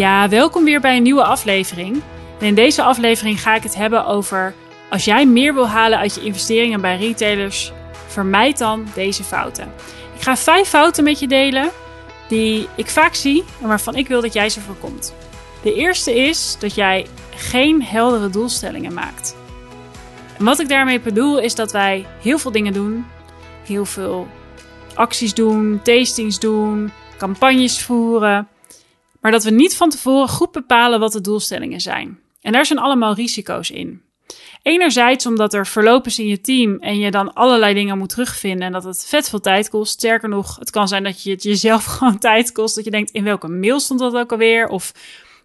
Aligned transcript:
Ja, 0.00 0.28
welkom 0.28 0.64
weer 0.64 0.80
bij 0.80 0.96
een 0.96 1.02
nieuwe 1.02 1.24
aflevering. 1.24 2.02
En 2.38 2.46
in 2.46 2.54
deze 2.54 2.82
aflevering 2.82 3.40
ga 3.40 3.54
ik 3.54 3.62
het 3.62 3.74
hebben 3.74 4.06
over 4.06 4.54
als 4.90 5.04
jij 5.04 5.26
meer 5.26 5.54
wil 5.54 5.68
halen 5.68 5.98
uit 5.98 6.14
je 6.14 6.20
investeringen 6.20 6.80
bij 6.80 6.96
retailers, 6.96 7.72
vermijd 8.06 8.58
dan 8.58 8.86
deze 8.94 9.24
fouten. 9.24 9.72
Ik 10.14 10.22
ga 10.22 10.36
vijf 10.36 10.68
fouten 10.68 11.04
met 11.04 11.18
je 11.18 11.26
delen 11.26 11.70
die 12.28 12.68
ik 12.76 12.86
vaak 12.86 13.14
zie 13.14 13.44
en 13.60 13.68
waarvan 13.68 13.94
ik 13.94 14.08
wil 14.08 14.20
dat 14.20 14.32
jij 14.32 14.48
ze 14.48 14.60
voorkomt. 14.60 15.14
De 15.62 15.74
eerste 15.74 16.14
is 16.14 16.56
dat 16.58 16.74
jij 16.74 17.06
geen 17.34 17.82
heldere 17.82 18.28
doelstellingen 18.28 18.94
maakt. 18.94 19.36
Wat 20.38 20.60
ik 20.60 20.68
daarmee 20.68 21.00
bedoel 21.00 21.38
is 21.38 21.54
dat 21.54 21.72
wij 21.72 22.06
heel 22.22 22.38
veel 22.38 22.52
dingen 22.52 22.72
doen, 22.72 23.06
heel 23.66 23.84
veel 23.84 24.28
acties 24.94 25.34
doen, 25.34 25.80
tastings 25.82 26.38
doen, 26.38 26.92
campagnes 27.18 27.82
voeren, 27.82 28.48
maar 29.20 29.30
dat 29.30 29.44
we 29.44 29.50
niet 29.50 29.76
van 29.76 29.90
tevoren 29.90 30.28
goed 30.28 30.50
bepalen 30.50 31.00
wat 31.00 31.12
de 31.12 31.20
doelstellingen 31.20 31.80
zijn. 31.80 32.18
En 32.40 32.52
daar 32.52 32.66
zijn 32.66 32.78
allemaal 32.78 33.14
risico's 33.14 33.70
in. 33.70 34.02
Enerzijds 34.62 35.26
omdat 35.26 35.54
er 35.54 35.66
verlopen 35.66 36.10
is 36.10 36.18
in 36.18 36.26
je 36.26 36.40
team 36.40 36.78
en 36.78 36.98
je 36.98 37.10
dan 37.10 37.32
allerlei 37.32 37.74
dingen 37.74 37.98
moet 37.98 38.08
terugvinden 38.08 38.66
en 38.66 38.72
dat 38.72 38.84
het 38.84 39.06
vet 39.06 39.28
veel 39.28 39.40
tijd 39.40 39.68
kost. 39.68 39.92
Sterker 39.92 40.28
nog, 40.28 40.56
het 40.58 40.70
kan 40.70 40.88
zijn 40.88 41.02
dat 41.02 41.22
je 41.22 41.30
het 41.30 41.42
jezelf 41.42 41.84
gewoon 41.96 42.18
tijd 42.18 42.52
kost. 42.52 42.74
Dat 42.74 42.84
je 42.84 42.90
denkt, 42.90 43.10
in 43.10 43.24
welke 43.24 43.48
mail 43.48 43.80
stond 43.80 44.00
dat 44.00 44.14
ook 44.14 44.32
alweer? 44.32 44.68
Of, 44.68 44.92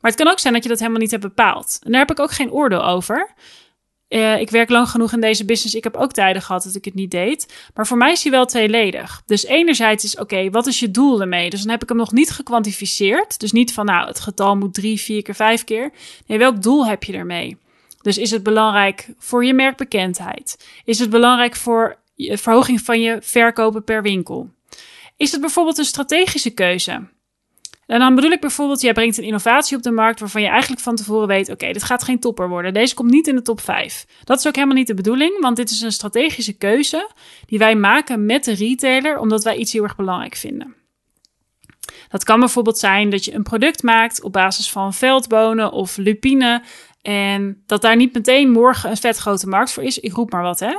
maar 0.02 0.12
het 0.12 0.20
kan 0.20 0.32
ook 0.32 0.40
zijn 0.40 0.54
dat 0.54 0.64
je 0.64 0.70
dat 0.70 0.80
helemaal 0.80 1.02
niet 1.02 1.12
hebt 1.12 1.24
bepaald. 1.24 1.80
En 1.84 1.92
daar 1.92 2.00
heb 2.00 2.12
ik 2.12 2.20
ook 2.20 2.32
geen 2.32 2.52
oordeel 2.52 2.86
over. 2.86 3.34
Uh, 4.16 4.40
ik 4.40 4.50
werk 4.50 4.70
lang 4.70 4.90
genoeg 4.90 5.14
in 5.14 5.20
deze 5.20 5.46
business. 5.46 5.76
Ik 5.76 5.84
heb 5.84 5.96
ook 5.96 6.12
tijden 6.12 6.42
gehad 6.42 6.64
dat 6.64 6.76
ik 6.76 6.86
het 6.86 6.94
niet 6.94 7.12
deed. 7.12 7.54
Maar 7.74 7.88
voor 7.88 7.98
mij 7.98 8.12
is 8.12 8.24
hij 8.24 8.32
wel 8.32 8.46
tweeledig. 8.46 9.22
Dus 9.26 9.46
enerzijds 9.46 10.04
is, 10.04 10.18
oké, 10.18 10.50
wat 10.50 10.68
is 10.68 10.80
je 10.80 10.92
doel 10.92 11.22
ermee? 11.22 11.50
Dus 11.50 11.62
dan 11.62 11.70
heb 11.70 11.84
ik 11.84 11.90
hem 11.90 11.98
nog 11.98 12.12
niet 12.12 12.32
gekwantificeerd. 12.32 13.40
Dus 13.40 13.52
niet 13.52 13.74
van, 13.74 13.86
nou, 13.86 14.08
het 14.08 14.20
getal 14.20 14.56
moet 14.56 14.74
drie, 14.74 15.00
vier 15.00 15.22
keer, 15.22 15.36
vijf 15.36 15.64
keer. 15.64 15.92
Nee, 16.26 16.38
welk 16.38 16.62
doel 16.62 16.88
heb 16.88 17.04
je 17.04 17.14
ermee? 17.14 17.58
Dus 18.02 18.18
is 18.18 18.32
het 18.32 18.44
belangrijk 18.44 19.10
voor 19.18 19.46
je 19.46 19.54
merkbekendheid? 19.54 20.66
Is 20.86 21.00
het 21.00 21.10
belangrijk 21.10 21.56
voor 21.56 21.98
verhoging 22.18 22.82
van 22.82 23.02
je 23.02 23.18
verkopen 23.22 23.84
per 23.84 24.02
winkel? 24.02 24.50
Is 25.18 25.32
het 25.32 25.42
bijvoorbeeld 25.42 25.78
een 25.78 25.86
strategische 25.86 26.50
keuze? 26.50 27.08
En 27.86 28.00
dan 28.00 28.16
bedoel 28.16 28.32
ik 28.32 28.42
bijvoorbeeld, 28.42 28.82
jij 28.82 28.94
brengt 28.94 29.18
een 29.18 29.24
innovatie 29.24 29.78
op 29.78 29.84
de 29.84 29.92
markt 29.92 30.20
waarvan 30.20 30.42
je 30.42 30.48
eigenlijk 30.48 30.82
van 30.82 30.96
tevoren 30.96 31.28
weet: 31.28 31.50
oké, 31.50 31.72
dit 31.72 31.84
gaat 31.84 32.04
geen 32.04 32.20
topper 32.20 32.50
worden. 32.50 32.74
Deze 32.74 32.96
komt 32.96 33.12
niet 33.12 33.28
in 33.28 33.36
de 33.36 33.42
top 33.42 33.62
5. 33.62 34.06
Dat 34.24 34.40
is 34.40 34.48
ook 34.48 34.56
helemaal 34.56 34.76
niet 34.76 34.88
de 34.88 34.94
bedoeling, 34.94 35.42
want 35.42 35.56
dit 35.56 35.70
is 35.70 35.82
een 35.82 35.92
strategische 35.92 36.58
keuze 36.58 37.10
die 37.46 37.60
wij 37.60 37.76
maken 37.76 38.26
met 38.26 38.44
de 38.44 38.54
retailer, 38.54 39.18
omdat 39.20 39.44
wij 39.44 39.56
iets 39.56 39.74
heel 39.74 39.84
erg 39.84 39.96
belangrijk 39.96 40.36
vinden. 40.36 40.76
Dat 42.10 42.24
kan 42.24 42.40
bijvoorbeeld 42.40 42.78
zijn 42.78 43.10
dat 43.10 43.26
je 43.26 43.34
een 43.34 43.44
product 43.44 43.84
maakt 43.84 44.24
op 44.24 44.32
basis 44.32 44.70
van 44.70 44.94
veldbonen 44.94 45.72
of 45.72 45.98
lupine. 45.98 46.64
En 47.02 47.64
dat 47.66 47.82
daar 47.82 47.96
niet 47.96 48.14
meteen 48.14 48.52
morgen 48.52 48.90
een 48.90 48.98
vet 48.98 49.18
grote 49.18 49.48
markt 49.48 49.72
voor 49.72 49.84
is. 49.84 50.00
Ik 50.00 50.14
roep 50.14 50.32
maar 50.32 50.44
wat, 50.44 50.60
hè. 50.60 50.76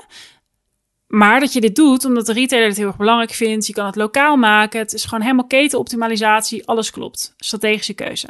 Maar 1.07 1.41
dat 1.41 1.53
je 1.53 1.61
dit 1.61 1.77
doet 1.77 2.05
omdat 2.05 2.27
de 2.27 2.33
retailer 2.33 2.69
het 2.69 2.77
heel 2.77 2.87
erg 2.87 2.97
belangrijk 2.97 3.31
vindt. 3.33 3.67
Je 3.67 3.73
kan 3.73 3.87
het 3.87 3.97
lokaal 3.97 4.37
maken. 4.37 4.81
Het 4.81 4.93
is 4.93 5.05
gewoon 5.05 5.21
helemaal 5.21 5.47
ketenoptimalisatie. 5.47 6.67
Alles 6.67 6.91
klopt. 6.91 7.35
Strategische 7.37 7.95
keuze. 7.95 8.29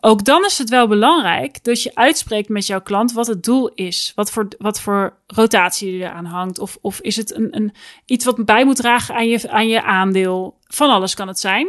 Ook 0.00 0.24
dan 0.24 0.44
is 0.44 0.58
het 0.58 0.68
wel 0.68 0.88
belangrijk 0.88 1.64
dat 1.64 1.82
je 1.82 1.94
uitspreekt 1.94 2.48
met 2.48 2.66
jouw 2.66 2.80
klant 2.80 3.12
wat 3.12 3.26
het 3.26 3.44
doel 3.44 3.70
is. 3.74 4.12
Wat 4.14 4.30
voor, 4.30 4.48
wat 4.58 4.80
voor 4.80 5.16
rotatie 5.26 6.04
er 6.04 6.10
aan 6.10 6.24
hangt. 6.24 6.58
Of, 6.58 6.78
of 6.80 7.00
is 7.00 7.16
het 7.16 7.34
een, 7.34 7.56
een, 7.56 7.72
iets 8.04 8.24
wat 8.24 8.44
bij 8.44 8.64
moet 8.64 8.76
dragen 8.76 9.14
aan 9.14 9.28
je, 9.28 9.50
aan 9.50 9.68
je 9.68 9.82
aandeel. 9.82 10.58
Van 10.66 10.90
alles 10.90 11.14
kan 11.14 11.28
het 11.28 11.38
zijn. 11.38 11.68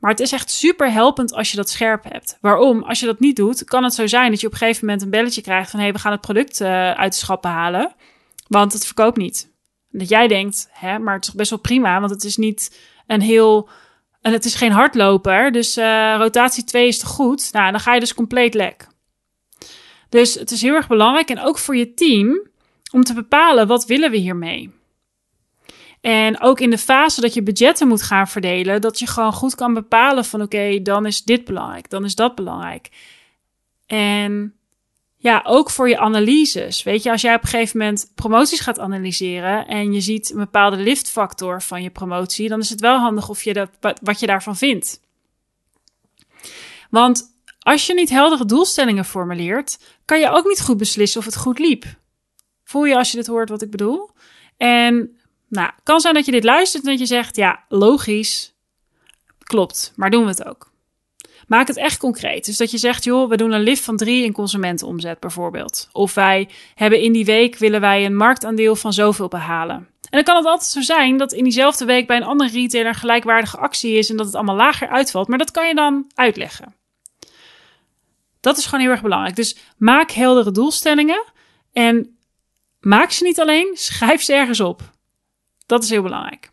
Maar 0.00 0.10
het 0.10 0.20
is 0.20 0.32
echt 0.32 0.50
super 0.50 0.92
helpend 0.92 1.32
als 1.32 1.50
je 1.50 1.56
dat 1.56 1.70
scherp 1.70 2.04
hebt. 2.08 2.38
Waarom? 2.40 2.82
Als 2.82 3.00
je 3.00 3.06
dat 3.06 3.20
niet 3.20 3.36
doet, 3.36 3.64
kan 3.64 3.84
het 3.84 3.94
zo 3.94 4.06
zijn 4.06 4.30
dat 4.30 4.40
je 4.40 4.46
op 4.46 4.52
een 4.52 4.58
gegeven 4.58 4.84
moment 4.84 5.02
een 5.02 5.10
belletje 5.10 5.42
krijgt 5.42 5.70
van 5.70 5.78
hé, 5.78 5.84
hey, 5.84 5.94
we 5.94 6.00
gaan 6.00 6.12
het 6.12 6.20
product 6.20 6.60
uh, 6.60 6.90
uit 6.90 7.12
de 7.12 7.18
schappen 7.18 7.50
halen. 7.50 7.94
Want 8.52 8.72
het 8.72 8.86
verkoopt 8.86 9.16
niet. 9.16 9.50
dat 9.90 10.08
jij 10.08 10.28
denkt, 10.28 10.68
hè, 10.72 10.98
maar 10.98 11.14
het 11.14 11.26
is 11.26 11.32
best 11.32 11.50
wel 11.50 11.58
prima, 11.58 12.00
want 12.00 12.10
het 12.10 12.24
is 12.24 12.36
niet 12.36 12.78
een 13.06 13.20
heel. 13.20 13.68
En 14.20 14.32
het 14.32 14.44
is 14.44 14.54
geen 14.54 14.72
hardloper, 14.72 15.52
dus 15.52 15.78
uh, 15.78 16.14
rotatie 16.18 16.64
2 16.64 16.86
is 16.86 16.98
te 16.98 17.06
goed. 17.06 17.52
Nou, 17.52 17.70
dan 17.70 17.80
ga 17.80 17.94
je 17.94 18.00
dus 18.00 18.14
compleet 18.14 18.54
lek. 18.54 18.86
Dus 20.08 20.34
het 20.34 20.50
is 20.50 20.62
heel 20.62 20.74
erg 20.74 20.88
belangrijk 20.88 21.28
en 21.28 21.40
ook 21.40 21.58
voor 21.58 21.76
je 21.76 21.94
team 21.94 22.48
om 22.92 23.02
te 23.02 23.14
bepalen 23.14 23.66
wat 23.66 23.86
willen 23.86 24.10
we 24.10 24.16
hiermee. 24.16 24.70
En 26.00 26.40
ook 26.40 26.60
in 26.60 26.70
de 26.70 26.78
fase 26.78 27.20
dat 27.20 27.34
je 27.34 27.42
budgetten 27.42 27.88
moet 27.88 28.02
gaan 28.02 28.28
verdelen, 28.28 28.80
dat 28.80 28.98
je 28.98 29.06
gewoon 29.06 29.32
goed 29.32 29.54
kan 29.54 29.74
bepalen 29.74 30.24
van 30.24 30.42
oké, 30.42 30.82
dan 30.82 31.06
is 31.06 31.22
dit 31.22 31.44
belangrijk, 31.44 31.90
dan 31.90 32.04
is 32.04 32.14
dat 32.14 32.34
belangrijk. 32.34 32.88
En 33.86 34.54
ja, 35.22 35.42
ook 35.44 35.70
voor 35.70 35.88
je 35.88 35.98
analyses. 35.98 36.82
Weet 36.82 37.02
je, 37.02 37.10
als 37.10 37.20
jij 37.20 37.34
op 37.34 37.42
een 37.42 37.48
gegeven 37.48 37.78
moment 37.78 38.10
promoties 38.14 38.60
gaat 38.60 38.78
analyseren 38.78 39.66
en 39.66 39.92
je 39.92 40.00
ziet 40.00 40.30
een 40.30 40.38
bepaalde 40.38 40.76
liftfactor 40.76 41.62
van 41.62 41.82
je 41.82 41.90
promotie, 41.90 42.48
dan 42.48 42.60
is 42.60 42.70
het 42.70 42.80
wel 42.80 42.98
handig 42.98 43.28
of 43.28 43.42
je 43.42 43.52
dat, 43.52 43.70
wat 44.02 44.20
je 44.20 44.26
daarvan 44.26 44.56
vindt. 44.56 45.00
Want 46.90 47.34
als 47.58 47.86
je 47.86 47.94
niet 47.94 48.10
heldere 48.10 48.44
doelstellingen 48.44 49.04
formuleert, 49.04 49.78
kan 50.04 50.20
je 50.20 50.30
ook 50.30 50.46
niet 50.46 50.60
goed 50.60 50.76
beslissen 50.76 51.20
of 51.20 51.26
het 51.26 51.36
goed 51.36 51.58
liep. 51.58 51.84
Voel 52.64 52.84
je 52.84 52.96
als 52.96 53.10
je 53.10 53.16
dit 53.16 53.26
hoort 53.26 53.48
wat 53.48 53.62
ik 53.62 53.70
bedoel? 53.70 54.10
En 54.56 55.16
nou, 55.48 55.70
kan 55.82 56.00
zijn 56.00 56.14
dat 56.14 56.24
je 56.24 56.32
dit 56.32 56.44
luistert 56.44 56.84
en 56.84 56.90
dat 56.90 56.98
je 56.98 57.06
zegt, 57.06 57.36
ja, 57.36 57.64
logisch, 57.68 58.54
klopt, 59.38 59.92
maar 59.96 60.10
doen 60.10 60.22
we 60.22 60.28
het 60.28 60.44
ook. 60.44 60.71
Maak 61.46 61.66
het 61.66 61.76
echt 61.76 61.98
concreet. 61.98 62.44
Dus 62.44 62.56
dat 62.56 62.70
je 62.70 62.78
zegt, 62.78 63.04
joh, 63.04 63.28
we 63.28 63.36
doen 63.36 63.52
een 63.52 63.62
lift 63.62 63.84
van 63.84 63.96
drie 63.96 64.24
in 64.24 64.32
consumentenomzet 64.32 65.20
bijvoorbeeld. 65.20 65.88
Of 65.92 66.14
wij 66.14 66.48
hebben 66.74 67.00
in 67.00 67.12
die 67.12 67.24
week, 67.24 67.56
willen 67.56 67.80
wij 67.80 68.04
een 68.04 68.16
marktaandeel 68.16 68.76
van 68.76 68.92
zoveel 68.92 69.28
behalen. 69.28 69.76
En 69.76 70.18
dan 70.18 70.22
kan 70.22 70.36
het 70.36 70.46
altijd 70.46 70.70
zo 70.70 70.80
zijn 70.80 71.16
dat 71.16 71.32
in 71.32 71.44
diezelfde 71.44 71.84
week 71.84 72.06
bij 72.06 72.16
een 72.16 72.22
andere 72.22 72.50
retailer 72.50 72.88
een 72.88 72.94
gelijkwaardige 72.94 73.56
actie 73.56 73.98
is 73.98 74.10
en 74.10 74.16
dat 74.16 74.26
het 74.26 74.34
allemaal 74.34 74.56
lager 74.56 74.88
uitvalt. 74.88 75.28
Maar 75.28 75.38
dat 75.38 75.50
kan 75.50 75.68
je 75.68 75.74
dan 75.74 76.10
uitleggen. 76.14 76.74
Dat 78.40 78.56
is 78.56 78.64
gewoon 78.64 78.80
heel 78.80 78.90
erg 78.90 79.02
belangrijk. 79.02 79.36
Dus 79.36 79.56
maak 79.76 80.10
heldere 80.10 80.50
doelstellingen 80.50 81.24
en 81.72 82.18
maak 82.80 83.10
ze 83.10 83.24
niet 83.24 83.40
alleen, 83.40 83.70
schrijf 83.88 84.22
ze 84.22 84.34
ergens 84.34 84.60
op. 84.60 84.82
Dat 85.66 85.82
is 85.82 85.90
heel 85.90 86.02
belangrijk. 86.02 86.50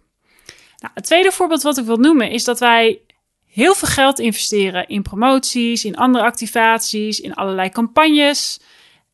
Nou, 0.78 0.94
het 0.94 1.03
tweede 1.05 1.31
voorbeeld 1.31 1.61
wat 1.61 1.78
ik 1.78 1.85
wil 1.85 1.97
noemen 1.97 2.31
is 2.31 2.44
dat 2.44 2.59
wij 2.59 3.01
heel 3.59 3.75
veel 3.75 3.88
geld 3.88 4.20
investeren 4.20 4.88
in 4.88 5.02
promoties, 5.02 5.86
in 5.86 5.96
andere 5.96 6.24
activaties, 6.24 7.20
in 7.20 7.34
allerlei 7.34 7.70
campagnes. 7.70 8.59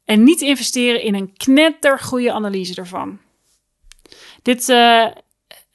En 0.05 0.23
niet 0.23 0.41
investeren 0.41 1.01
in 1.01 1.15
een 1.15 1.33
knettergoede 1.37 2.31
analyse 2.31 2.75
ervan. 2.75 3.19
Dit, 4.41 4.69
uh, 4.69 5.05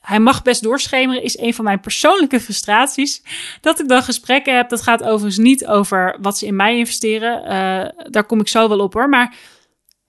hij 0.00 0.20
mag 0.20 0.42
best 0.42 0.62
doorschemeren, 0.62 1.22
is 1.22 1.38
een 1.38 1.54
van 1.54 1.64
mijn 1.64 1.80
persoonlijke 1.80 2.40
frustraties. 2.46 3.22
Dat 3.60 3.80
ik 3.80 3.88
dan 3.88 4.02
gesprekken 4.02 4.56
heb, 4.56 4.68
dat 4.68 4.82
gaat 4.82 5.02
overigens 5.02 5.38
niet 5.38 5.66
over 5.66 6.16
wat 6.20 6.38
ze 6.38 6.46
in 6.46 6.56
mij 6.56 6.78
investeren. 6.78 7.42
Uh, 7.42 8.10
daar 8.10 8.24
kom 8.24 8.40
ik 8.40 8.48
zo 8.48 8.68
wel 8.68 8.80
op 8.80 8.92
hoor. 8.92 9.08
Maar 9.08 9.34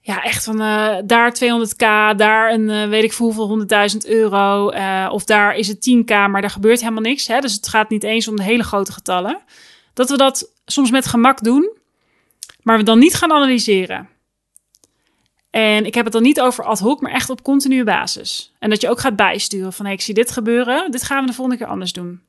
ja, 0.02 0.24
echt 0.24 0.44
van 0.44 0.62
uh, 0.62 0.96
daar 1.06 1.36
200k, 1.44 2.16
daar 2.18 2.52
een 2.52 2.70
uh, 2.70 2.88
weet 2.88 3.04
ik 3.04 3.14
veel 3.14 3.26
hoeveel 3.26 3.90
100.000 3.92 3.98
euro. 4.10 4.72
Uh, 4.72 5.10
of 5.12 5.24
daar 5.24 5.56
is 5.56 5.68
het 5.68 5.90
10k, 5.90 6.10
maar 6.10 6.42
daar 6.42 6.50
gebeurt 6.50 6.80
helemaal 6.80 7.02
niks. 7.02 7.28
Hè? 7.28 7.40
Dus 7.40 7.54
het 7.54 7.68
gaat 7.68 7.90
niet 7.90 8.04
eens 8.04 8.28
om 8.28 8.36
de 8.36 8.44
hele 8.44 8.64
grote 8.64 8.92
getallen. 8.92 9.42
Dat 9.94 10.10
we 10.10 10.18
dat 10.18 10.52
soms 10.66 10.92
met 10.92 11.06
gemak 11.06 11.44
doen, 11.44 11.78
maar 12.62 12.78
we 12.78 12.84
dan 12.84 13.00
niet 13.00 13.16
gaan 13.16 13.32
analyseren. 13.32 14.10
En 15.50 15.86
ik 15.86 15.94
heb 15.94 16.04
het 16.04 16.14
dan 16.14 16.24
niet 16.24 16.42
over 16.42 16.64
ad 16.64 16.80
hoc, 16.80 17.02
maar 17.02 17.12
echt 17.12 17.30
op 17.30 17.44
continue 17.44 17.84
basis. 17.84 18.54
En 18.60 18.70
dat 18.70 18.82
je 18.82 18.90
ook 18.90 19.00
gaat 19.00 19.16
bijsturen 19.16 19.74
van 19.74 19.86
hey, 19.86 19.94
ik 19.94 20.02
zie 20.02 20.14
dit 20.14 20.32
gebeuren, 20.32 20.92
dit 20.92 21.04
gaan 21.04 21.22
we 21.22 21.30
de 21.30 21.34
volgende 21.34 21.60
keer 21.60 21.72
anders 21.72 21.94
doen. 21.94 22.22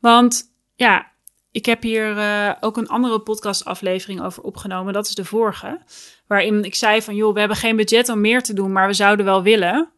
Want 0.00 0.52
ja, 0.74 1.12
ik 1.56 1.66
heb 1.66 1.82
hier 1.82 2.16
uh, 2.16 2.52
ook 2.60 2.76
een 2.76 2.88
andere 2.88 3.18
podcastaflevering 3.18 4.22
over 4.22 4.42
opgenomen. 4.42 4.92
Dat 4.92 5.06
is 5.06 5.14
de 5.14 5.24
vorige. 5.24 5.80
Waarin 6.26 6.64
ik 6.64 6.74
zei 6.74 7.02
van, 7.02 7.14
joh, 7.14 7.32
we 7.32 7.38
hebben 7.38 7.56
geen 7.56 7.76
budget 7.76 8.08
om 8.08 8.20
meer 8.20 8.42
te 8.42 8.52
doen, 8.52 8.72
maar 8.72 8.86
we 8.86 8.92
zouden 8.92 9.24
wel 9.24 9.42
willen. 9.42 9.88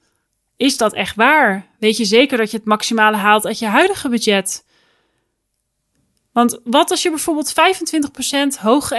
Is 0.56 0.76
dat 0.76 0.92
echt 0.92 1.16
waar? 1.16 1.66
Weet 1.78 1.96
je 1.96 2.04
zeker 2.04 2.38
dat 2.38 2.50
je 2.50 2.56
het 2.56 2.66
maximale 2.66 3.16
haalt 3.16 3.46
uit 3.46 3.58
je 3.58 3.66
huidige 3.66 4.08
budget? 4.08 4.64
Want 6.32 6.60
wat 6.64 6.90
als 6.90 7.02
je 7.02 7.10
bijvoorbeeld 7.10 7.54
25% 8.56 8.60
hoge 8.60 8.94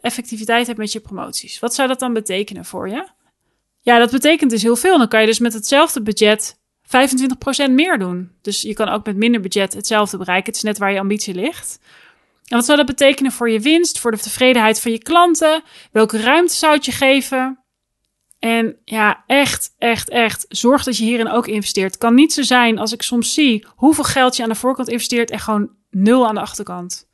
effectiviteit 0.00 0.66
hebt 0.66 0.78
met 0.78 0.92
je 0.92 1.00
promoties? 1.00 1.58
Wat 1.58 1.74
zou 1.74 1.88
dat 1.88 1.98
dan 1.98 2.12
betekenen 2.12 2.64
voor 2.64 2.88
je? 2.88 3.08
Ja, 3.80 3.98
dat 3.98 4.10
betekent 4.10 4.50
dus 4.50 4.62
heel 4.62 4.76
veel. 4.76 4.98
Dan 4.98 5.08
kan 5.08 5.20
je 5.20 5.26
dus 5.26 5.38
met 5.38 5.52
hetzelfde 5.52 6.02
budget 6.02 6.59
25% 7.68 7.70
meer 7.70 7.98
doen. 7.98 8.30
Dus 8.42 8.60
je 8.60 8.74
kan 8.74 8.88
ook 8.88 9.06
met 9.06 9.16
minder 9.16 9.40
budget 9.40 9.74
hetzelfde 9.74 10.16
bereiken. 10.16 10.46
Het 10.46 10.56
is 10.56 10.62
net 10.62 10.78
waar 10.78 10.92
je 10.92 10.98
ambitie 10.98 11.34
ligt. 11.34 11.80
En 12.46 12.56
wat 12.56 12.64
zou 12.64 12.76
dat 12.78 12.86
betekenen 12.86 13.32
voor 13.32 13.50
je 13.50 13.60
winst, 13.60 13.98
voor 13.98 14.10
de 14.10 14.18
tevredenheid 14.18 14.80
van 14.80 14.92
je 14.92 14.98
klanten? 14.98 15.62
Welke 15.92 16.20
ruimte 16.20 16.54
zou 16.54 16.74
het 16.74 16.84
je 16.84 16.92
geven? 16.92 17.58
En 18.38 18.76
ja, 18.84 19.24
echt, 19.26 19.74
echt, 19.78 20.08
echt, 20.08 20.46
zorg 20.48 20.84
dat 20.84 20.96
je 20.96 21.04
hierin 21.04 21.30
ook 21.30 21.46
investeert. 21.46 21.90
Het 21.90 22.00
kan 22.00 22.14
niet 22.14 22.32
zo 22.32 22.42
zijn 22.42 22.78
als 22.78 22.92
ik 22.92 23.02
soms 23.02 23.34
zie 23.34 23.66
hoeveel 23.74 24.04
geld 24.04 24.36
je 24.36 24.42
aan 24.42 24.48
de 24.48 24.54
voorkant 24.54 24.88
investeert 24.88 25.30
en 25.30 25.38
gewoon 25.38 25.70
nul 25.90 26.28
aan 26.28 26.34
de 26.34 26.40
achterkant. 26.40 27.08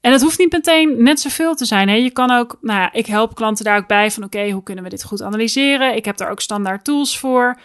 En 0.00 0.12
het 0.12 0.22
hoeft 0.22 0.38
niet 0.38 0.52
meteen 0.52 1.02
net 1.02 1.20
zoveel 1.20 1.54
te 1.54 1.64
zijn. 1.64 1.88
Hè? 1.88 1.94
Je 1.94 2.10
kan 2.10 2.30
ook, 2.30 2.58
nou 2.60 2.80
ja, 2.80 2.92
ik 2.92 3.06
help 3.06 3.34
klanten 3.34 3.64
daar 3.64 3.76
ook 3.76 3.86
bij 3.86 4.10
van 4.10 4.24
oké, 4.24 4.50
hoe 4.50 4.62
kunnen 4.62 4.84
we 4.84 4.90
dit 4.90 5.04
goed 5.04 5.22
analyseren? 5.22 5.96
Ik 5.96 6.04
heb 6.04 6.16
daar 6.16 6.30
ook 6.30 6.40
standaard 6.40 6.84
tools 6.84 7.18
voor. 7.18 7.60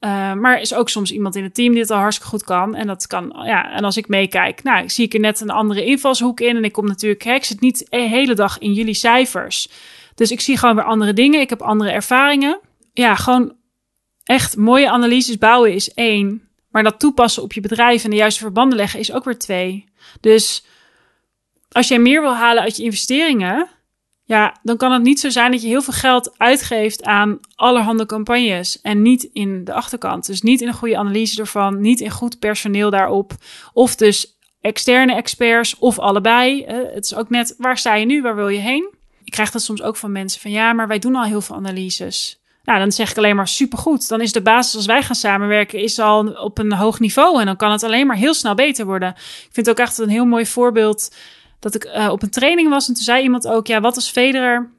Uh, 0.00 0.32
maar 0.32 0.54
er 0.54 0.60
is 0.60 0.74
ook 0.74 0.88
soms 0.88 1.12
iemand 1.12 1.36
in 1.36 1.42
het 1.42 1.54
team 1.54 1.72
die 1.72 1.80
het 1.80 1.90
al 1.90 1.98
hartstikke 1.98 2.30
goed 2.30 2.44
kan. 2.44 2.74
En 2.74 2.86
dat 2.86 3.06
kan, 3.06 3.32
ja. 3.44 3.72
En 3.72 3.84
als 3.84 3.96
ik 3.96 4.08
meekijk, 4.08 4.62
nou, 4.62 4.88
zie 4.88 5.04
ik 5.04 5.14
er 5.14 5.20
net 5.20 5.40
een 5.40 5.50
andere 5.50 5.84
invalshoek 5.84 6.40
in. 6.40 6.56
En 6.56 6.64
ik 6.64 6.72
kom 6.72 6.86
natuurlijk, 6.86 7.22
hè, 7.22 7.34
ik 7.34 7.44
zit 7.44 7.60
niet 7.60 7.86
de 7.90 7.96
hele 7.96 8.34
dag 8.34 8.58
in 8.58 8.72
jullie 8.72 8.94
cijfers. 8.94 9.68
Dus 10.14 10.30
ik 10.30 10.40
zie 10.40 10.58
gewoon 10.58 10.74
weer 10.74 10.84
andere 10.84 11.12
dingen. 11.12 11.40
Ik 11.40 11.50
heb 11.50 11.62
andere 11.62 11.90
ervaringen. 11.90 12.58
Ja, 12.92 13.14
gewoon 13.14 13.56
echt 14.24 14.56
mooie 14.56 14.90
analyses 14.90 15.38
bouwen 15.38 15.74
is 15.74 15.94
één. 15.94 16.48
Maar 16.70 16.82
dat 16.82 16.98
toepassen 16.98 17.42
op 17.42 17.52
je 17.52 17.60
bedrijf 17.60 18.04
en 18.04 18.10
de 18.10 18.16
juiste 18.16 18.40
verbanden 18.40 18.76
leggen 18.76 19.00
is 19.00 19.12
ook 19.12 19.24
weer 19.24 19.38
twee. 19.38 19.84
Dus 20.20 20.64
als 21.68 21.88
jij 21.88 21.98
meer 21.98 22.20
wil 22.20 22.34
halen 22.34 22.62
uit 22.62 22.76
je 22.76 22.82
investeringen, 22.82 23.68
ja, 24.30 24.56
dan 24.62 24.76
kan 24.76 24.92
het 24.92 25.02
niet 25.02 25.20
zo 25.20 25.30
zijn 25.30 25.50
dat 25.50 25.62
je 25.62 25.68
heel 25.68 25.82
veel 25.82 25.92
geld 25.92 26.38
uitgeeft 26.38 27.04
aan 27.04 27.38
allerhande 27.54 28.06
campagnes 28.06 28.80
en 28.80 29.02
niet 29.02 29.28
in 29.32 29.64
de 29.64 29.72
achterkant. 29.72 30.26
Dus 30.26 30.42
niet 30.42 30.60
in 30.60 30.68
een 30.68 30.74
goede 30.74 30.96
analyse 30.96 31.40
ervan, 31.40 31.80
niet 31.80 32.00
in 32.00 32.10
goed 32.10 32.38
personeel 32.38 32.90
daarop, 32.90 33.32
of 33.72 33.96
dus 33.96 34.38
externe 34.60 35.14
experts 35.14 35.78
of 35.78 35.98
allebei. 35.98 36.64
Het 36.64 37.04
is 37.04 37.14
ook 37.14 37.30
net, 37.30 37.54
waar 37.58 37.78
sta 37.78 37.94
je 37.94 38.06
nu, 38.06 38.22
waar 38.22 38.36
wil 38.36 38.48
je 38.48 38.58
heen? 38.58 38.88
Ik 39.24 39.32
krijg 39.32 39.50
dat 39.50 39.62
soms 39.62 39.82
ook 39.82 39.96
van 39.96 40.12
mensen 40.12 40.40
van 40.40 40.50
ja, 40.50 40.72
maar 40.72 40.88
wij 40.88 40.98
doen 40.98 41.16
al 41.16 41.24
heel 41.24 41.40
veel 41.40 41.56
analyses. 41.56 42.40
Nou, 42.64 42.78
dan 42.78 42.92
zeg 42.92 43.10
ik 43.10 43.16
alleen 43.16 43.36
maar 43.36 43.48
supergoed. 43.48 44.08
Dan 44.08 44.20
is 44.20 44.32
de 44.32 44.42
basis 44.42 44.76
als 44.76 44.86
wij 44.86 45.02
gaan 45.02 45.14
samenwerken 45.14 45.78
is 45.78 45.98
al 45.98 46.26
op 46.26 46.58
een 46.58 46.72
hoog 46.72 47.00
niveau 47.00 47.40
en 47.40 47.46
dan 47.46 47.56
kan 47.56 47.72
het 47.72 47.82
alleen 47.82 48.06
maar 48.06 48.16
heel 48.16 48.34
snel 48.34 48.54
beter 48.54 48.86
worden. 48.86 49.08
Ik 49.18 49.48
vind 49.52 49.66
het 49.66 49.70
ook 49.70 49.86
echt 49.86 49.98
een 49.98 50.08
heel 50.08 50.24
mooi 50.24 50.46
voorbeeld 50.46 51.10
dat 51.60 51.74
ik 51.74 51.84
uh, 51.84 52.08
op 52.10 52.22
een 52.22 52.30
training 52.30 52.68
was 52.68 52.88
en 52.88 52.94
toen 52.94 53.02
zei 53.02 53.22
iemand 53.22 53.46
ook, 53.46 53.66
ja, 53.66 53.80
wat 53.80 53.96
als 53.96 54.10
Federer... 54.10 54.70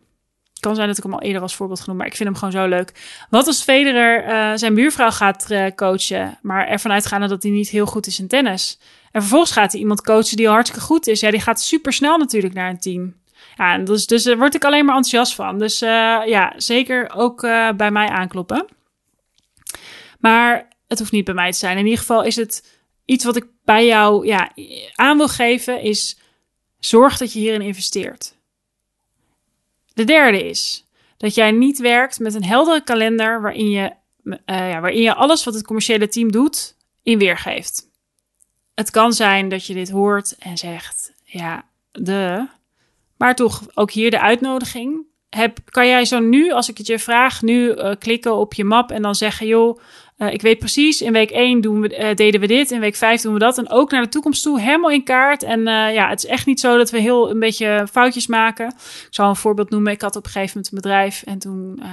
kan 0.59 0.75
zijn 0.75 0.87
dat 0.87 0.97
ik 0.97 1.03
hem 1.03 1.13
al 1.13 1.21
eerder 1.21 1.41
als 1.41 1.55
voorbeeld 1.55 1.79
genoemd, 1.79 1.97
maar 1.97 2.07
ik 2.07 2.15
vind 2.15 2.29
hem 2.29 2.37
gewoon 2.37 2.53
zo 2.53 2.67
leuk. 2.67 2.91
Wat 3.29 3.47
als 3.47 3.63
Federer 3.63 4.27
uh, 4.27 4.51
zijn 4.55 4.73
buurvrouw 4.73 5.11
gaat 5.11 5.45
uh, 5.49 5.65
coachen, 5.75 6.37
maar 6.41 6.67
ervan 6.67 6.91
uitgaande 6.91 7.27
dat 7.27 7.43
hij 7.43 7.51
niet 7.51 7.69
heel 7.69 7.85
goed 7.85 8.07
is 8.07 8.19
in 8.19 8.27
tennis. 8.27 8.79
En 9.11 9.21
vervolgens 9.21 9.51
gaat 9.51 9.71
hij 9.71 9.81
iemand 9.81 10.01
coachen 10.01 10.37
die 10.37 10.47
hartstikke 10.47 10.85
goed 10.85 11.07
is. 11.07 11.19
Ja, 11.19 11.31
die 11.31 11.41
gaat 11.41 11.61
super 11.61 11.93
snel 11.93 12.17
natuurlijk 12.17 12.53
naar 12.53 12.69
een 12.69 12.79
team. 12.79 13.15
Ja, 13.55 13.77
dus, 13.77 14.07
dus 14.07 14.23
daar 14.23 14.37
word 14.37 14.55
ik 14.55 14.65
alleen 14.65 14.85
maar 14.85 14.95
enthousiast 14.95 15.35
van. 15.35 15.59
Dus 15.59 15.79
ja, 15.79 16.53
zeker 16.57 17.11
ook 17.15 17.41
bij 17.75 17.91
mij 17.91 18.07
aankloppen. 18.07 18.65
Maar 20.19 20.67
het 20.87 20.99
hoeft 20.99 21.11
niet 21.11 21.25
bij 21.25 21.33
mij 21.33 21.51
te 21.51 21.57
zijn. 21.57 21.77
In 21.77 21.83
ieder 21.83 21.99
geval 21.99 22.23
is 22.23 22.35
het 22.35 22.67
iets 23.05 23.25
wat 23.25 23.35
ik 23.35 23.45
bij 23.63 23.85
jou 23.85 24.25
ja, 24.25 24.51
aan 24.95 25.17
wil 25.17 25.27
geven, 25.27 25.81
is 25.81 26.17
Zorg 26.81 27.17
dat 27.17 27.33
je 27.33 27.39
hierin 27.39 27.61
investeert. 27.61 28.35
De 29.93 30.03
derde 30.03 30.49
is 30.49 30.85
dat 31.17 31.35
jij 31.35 31.51
niet 31.51 31.79
werkt 31.79 32.19
met 32.19 32.33
een 32.33 32.43
heldere 32.43 32.83
kalender 32.83 33.41
waarin 33.41 33.69
je, 33.69 33.91
uh, 34.23 34.35
ja, 34.45 34.79
waarin 34.79 35.01
je 35.01 35.13
alles 35.13 35.43
wat 35.43 35.53
het 35.53 35.65
commerciële 35.65 36.07
team 36.07 36.31
doet 36.31 36.75
in 37.03 37.17
weergeeft. 37.17 37.89
Het 38.73 38.89
kan 38.89 39.13
zijn 39.13 39.49
dat 39.49 39.65
je 39.65 39.73
dit 39.73 39.89
hoort 39.89 40.35
en 40.39 40.57
zegt: 40.57 41.13
ja, 41.23 41.65
de. 41.91 42.47
Maar 43.17 43.35
toch 43.35 43.61
ook 43.73 43.91
hier 43.91 44.11
de 44.11 44.19
uitnodiging. 44.19 45.05
Heb, 45.29 45.59
kan 45.65 45.87
jij 45.87 46.05
zo 46.05 46.19
nu, 46.19 46.51
als 46.51 46.69
ik 46.69 46.77
het 46.77 46.87
je 46.87 46.99
vraag, 46.99 47.41
nu 47.41 47.73
uh, 47.73 47.91
klikken 47.99 48.35
op 48.35 48.53
je 48.53 48.63
map 48.63 48.91
en 48.91 49.01
dan 49.01 49.15
zeggen: 49.15 49.47
joh, 49.47 49.79
uh, 50.21 50.33
ik 50.33 50.41
weet 50.41 50.59
precies, 50.59 51.01
in 51.01 51.13
week 51.13 51.31
1 51.31 51.61
doen 51.61 51.81
we, 51.81 51.97
uh, 51.97 52.15
deden 52.15 52.41
we 52.41 52.47
dit, 52.47 52.71
in 52.71 52.79
week 52.79 52.95
5 52.95 53.21
doen 53.21 53.33
we 53.33 53.39
dat. 53.39 53.57
En 53.57 53.69
ook 53.69 53.91
naar 53.91 54.01
de 54.01 54.09
toekomst 54.09 54.43
toe 54.43 54.59
helemaal 54.59 54.89
in 54.89 55.03
kaart. 55.03 55.43
En 55.43 55.59
uh, 55.59 55.93
ja, 55.93 56.09
het 56.09 56.23
is 56.23 56.29
echt 56.29 56.45
niet 56.45 56.59
zo 56.59 56.77
dat 56.77 56.89
we 56.89 56.99
heel 56.99 57.29
een 57.29 57.39
beetje 57.39 57.87
foutjes 57.91 58.27
maken. 58.27 58.67
Ik 58.67 59.07
zal 59.09 59.29
een 59.29 59.35
voorbeeld 59.35 59.69
noemen. 59.69 59.91
Ik 59.91 60.01
had 60.01 60.15
op 60.15 60.25
een 60.25 60.31
gegeven 60.31 60.51
moment 60.55 60.73
een 60.73 60.81
bedrijf. 60.81 61.23
En 61.23 61.39
toen, 61.39 61.83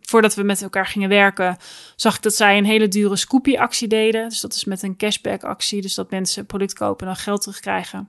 voordat 0.00 0.34
we 0.34 0.42
met 0.42 0.62
elkaar 0.62 0.86
gingen 0.86 1.08
werken, 1.08 1.56
zag 1.96 2.16
ik 2.16 2.22
dat 2.22 2.34
zij 2.34 2.58
een 2.58 2.64
hele 2.64 2.88
dure 2.88 3.16
Scoopy-actie 3.16 3.88
deden. 3.88 4.28
Dus 4.28 4.40
dat 4.40 4.54
is 4.54 4.64
met 4.64 4.82
een 4.82 4.96
cashback-actie. 4.96 5.82
Dus 5.82 5.94
dat 5.94 6.10
mensen 6.10 6.46
product 6.46 6.72
kopen 6.72 7.06
en 7.06 7.12
dan 7.12 7.22
geld 7.22 7.40
terugkrijgen. 7.40 8.08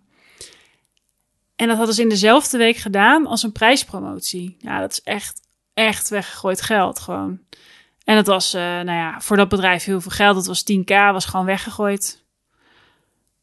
En 1.55 1.67
dat 1.67 1.77
hadden 1.77 1.95
ze 1.95 2.01
in 2.01 2.09
dezelfde 2.09 2.57
week 2.57 2.77
gedaan 2.77 3.25
als 3.25 3.43
een 3.43 3.51
prijspromotie. 3.51 4.55
Ja, 4.59 4.79
dat 4.79 4.91
is 4.91 5.01
echt, 5.03 5.41
echt 5.73 6.09
weggegooid 6.09 6.61
geld 6.61 6.99
gewoon. 6.99 7.39
En 8.11 8.17
dat 8.17 8.27
was, 8.27 8.55
uh, 8.55 8.61
nou 8.61 8.91
ja, 8.91 9.19
voor 9.19 9.37
dat 9.37 9.49
bedrijf 9.49 9.83
heel 9.83 10.01
veel 10.01 10.11
geld. 10.11 10.35
Dat 10.35 10.45
was 10.45 10.63
10k, 10.71 11.11
was 11.11 11.25
gewoon 11.25 11.45
weggegooid. 11.45 12.23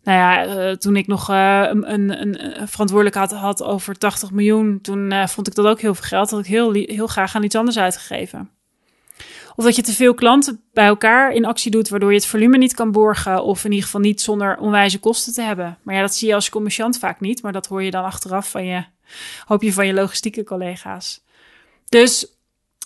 Nou 0.02 0.18
ja, 0.18 0.46
uh, 0.46 0.76
toen 0.76 0.96
ik 0.96 1.06
nog 1.06 1.30
uh, 1.30 1.66
een, 1.68 1.92
een, 1.92 2.60
een 2.60 2.68
verantwoordelijk 2.68 3.16
had, 3.16 3.32
had 3.32 3.62
over 3.62 3.98
80 3.98 4.30
miljoen, 4.30 4.80
toen 4.80 5.28
vond 5.28 5.46
ik 5.46 5.54
dat 5.54 5.66
ook 5.66 5.80
heel 5.80 5.94
veel 5.94 6.04
geld. 6.04 6.30
Dat 6.30 6.40
ik 6.40 6.46
heel, 6.46 6.72
heel 6.72 7.06
graag 7.06 7.34
aan 7.34 7.42
iets 7.42 7.54
anders 7.54 7.78
uitgegeven. 7.78 8.50
Of 9.56 9.64
dat 9.64 9.76
je 9.76 9.82
te 9.82 9.92
veel 9.92 10.14
klanten 10.14 10.60
bij 10.72 10.86
elkaar 10.86 11.32
in 11.32 11.44
actie 11.44 11.70
doet, 11.70 11.88
waardoor 11.88 12.10
je 12.10 12.16
het 12.16 12.26
volume 12.26 12.58
niet 12.58 12.74
kan 12.74 12.92
borgen. 12.92 13.44
Of 13.44 13.64
in 13.64 13.70
ieder 13.70 13.84
geval 13.84 14.00
niet 14.00 14.20
zonder 14.20 14.58
onwijze 14.58 14.98
kosten 14.98 15.32
te 15.32 15.42
hebben. 15.42 15.78
Maar 15.82 15.94
ja, 15.94 16.00
dat 16.00 16.14
zie 16.14 16.28
je 16.28 16.34
als 16.34 16.48
commerciant 16.48 16.98
vaak 16.98 17.20
niet. 17.20 17.42
Maar 17.42 17.52
dat 17.52 17.66
hoor 17.66 17.82
je 17.82 17.90
dan 17.90 18.04
achteraf 18.04 18.50
van 18.50 18.64
je, 18.64 18.84
hoop 19.44 19.62
je 19.62 19.72
van 19.72 19.86
je 19.86 19.94
logistieke 19.94 20.44
collega's. 20.44 21.24
Dus 21.84 22.37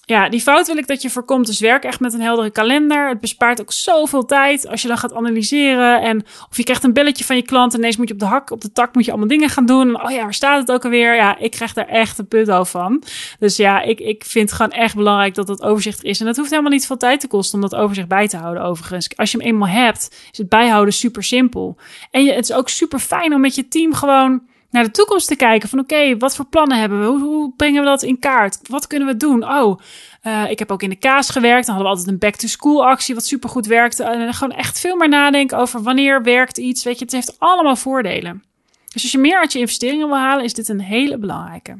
ja, 0.04 0.28
die 0.28 0.40
fout 0.40 0.66
wil 0.66 0.76
ik 0.76 0.86
dat 0.86 1.02
je 1.02 1.10
voorkomt. 1.10 1.46
Dus 1.46 1.60
werk 1.60 1.84
echt 1.84 2.00
met 2.00 2.14
een 2.14 2.20
heldere 2.20 2.50
kalender. 2.50 3.08
Het 3.08 3.20
bespaart 3.20 3.60
ook 3.60 3.72
zoveel 3.72 4.24
tijd 4.24 4.68
als 4.68 4.82
je 4.82 4.88
dan 4.88 4.98
gaat 4.98 5.14
analyseren. 5.14 6.02
En 6.02 6.24
of 6.50 6.56
je 6.56 6.64
krijgt 6.64 6.84
een 6.84 6.92
belletje 6.92 7.24
van 7.24 7.36
je 7.36 7.42
klant 7.42 7.72
en 7.72 7.78
ineens 7.78 7.96
moet 7.96 8.08
je 8.08 8.14
op 8.14 8.20
de 8.20 8.26
hak, 8.26 8.50
op 8.50 8.60
de 8.60 8.72
tak 8.72 8.94
moet 8.94 9.04
je 9.04 9.10
allemaal 9.10 9.28
dingen 9.28 9.48
gaan 9.48 9.66
doen. 9.66 9.88
En, 9.88 10.04
oh 10.04 10.10
ja, 10.10 10.22
waar 10.22 10.34
staat 10.34 10.60
het 10.60 10.72
ook 10.72 10.84
alweer? 10.84 11.14
Ja, 11.14 11.38
ik 11.38 11.50
krijg 11.50 11.72
daar 11.72 11.88
echt 11.88 12.18
een 12.18 12.28
put 12.28 12.50
over 12.50 12.80
van. 12.80 13.02
Dus 13.38 13.56
ja, 13.56 13.82
ik, 13.82 14.00
ik 14.00 14.24
vind 14.24 14.48
het 14.48 14.58
gewoon 14.58 14.72
echt 14.72 14.94
belangrijk 14.94 15.34
dat 15.34 15.46
dat 15.46 15.62
overzicht 15.62 16.04
is. 16.04 16.20
En 16.20 16.26
dat 16.26 16.36
hoeft 16.36 16.50
helemaal 16.50 16.70
niet 16.70 16.86
veel 16.86 16.96
tijd 16.96 17.20
te 17.20 17.28
kosten 17.28 17.54
om 17.54 17.68
dat 17.68 17.80
overzicht 17.80 18.08
bij 18.08 18.28
te 18.28 18.36
houden 18.36 18.62
overigens. 18.62 19.16
Als 19.16 19.30
je 19.30 19.38
hem 19.38 19.46
eenmaal 19.46 19.68
hebt, 19.68 20.08
is 20.32 20.38
het 20.38 20.48
bijhouden 20.48 20.94
super 20.94 21.22
simpel. 21.22 21.76
En 22.10 22.24
je, 22.24 22.32
het 22.32 22.44
is 22.44 22.52
ook 22.52 22.68
super 22.68 22.98
fijn 22.98 23.34
om 23.34 23.40
met 23.40 23.54
je 23.54 23.68
team 23.68 23.94
gewoon 23.94 24.42
naar 24.72 24.84
de 24.84 24.90
toekomst 24.90 25.28
te 25.28 25.36
kijken. 25.36 25.68
Van 25.68 25.78
oké, 25.78 26.16
wat 26.16 26.36
voor 26.36 26.44
plannen 26.44 26.78
hebben 26.78 27.00
we? 27.00 27.06
Hoe, 27.06 27.52
brengen 27.56 27.82
we 27.82 27.88
dat 27.88 28.02
in 28.02 28.18
kaart? 28.18 28.58
Wat 28.68 28.86
kunnen 28.86 29.08
we 29.08 29.16
doen? 29.16 29.48
Oh, 29.48 29.78
uh, 30.22 30.50
ik 30.50 30.58
heb 30.58 30.70
ook 30.70 30.82
in 30.82 30.88
de 30.88 30.96
kaas 30.96 31.30
gewerkt. 31.30 31.66
Dan 31.66 31.74
hadden 31.74 31.92
we 31.92 31.98
altijd 31.98 32.14
een 32.14 32.28
back-to-school 32.28 32.86
actie, 32.86 33.14
wat 33.14 33.26
super 33.26 33.48
goed 33.48 33.66
werkte. 33.66 34.04
En 34.04 34.34
gewoon 34.34 34.56
echt 34.56 34.80
veel 34.80 34.96
meer 34.96 35.08
nadenken 35.08 35.58
over 35.58 35.82
wanneer 35.82 36.22
werkt 36.22 36.58
iets. 36.58 36.84
Weet 36.84 36.98
je, 36.98 37.04
het 37.04 37.14
heeft 37.14 37.38
allemaal 37.38 37.76
voordelen. 37.76 38.44
Dus 38.92 39.02
als 39.02 39.12
je 39.12 39.18
meer 39.18 39.38
uit 39.38 39.52
je 39.52 39.58
investeringen 39.58 40.08
wil 40.08 40.18
halen, 40.18 40.44
is 40.44 40.54
dit 40.54 40.68
een 40.68 40.80
hele 40.80 41.18
belangrijke. 41.18 41.78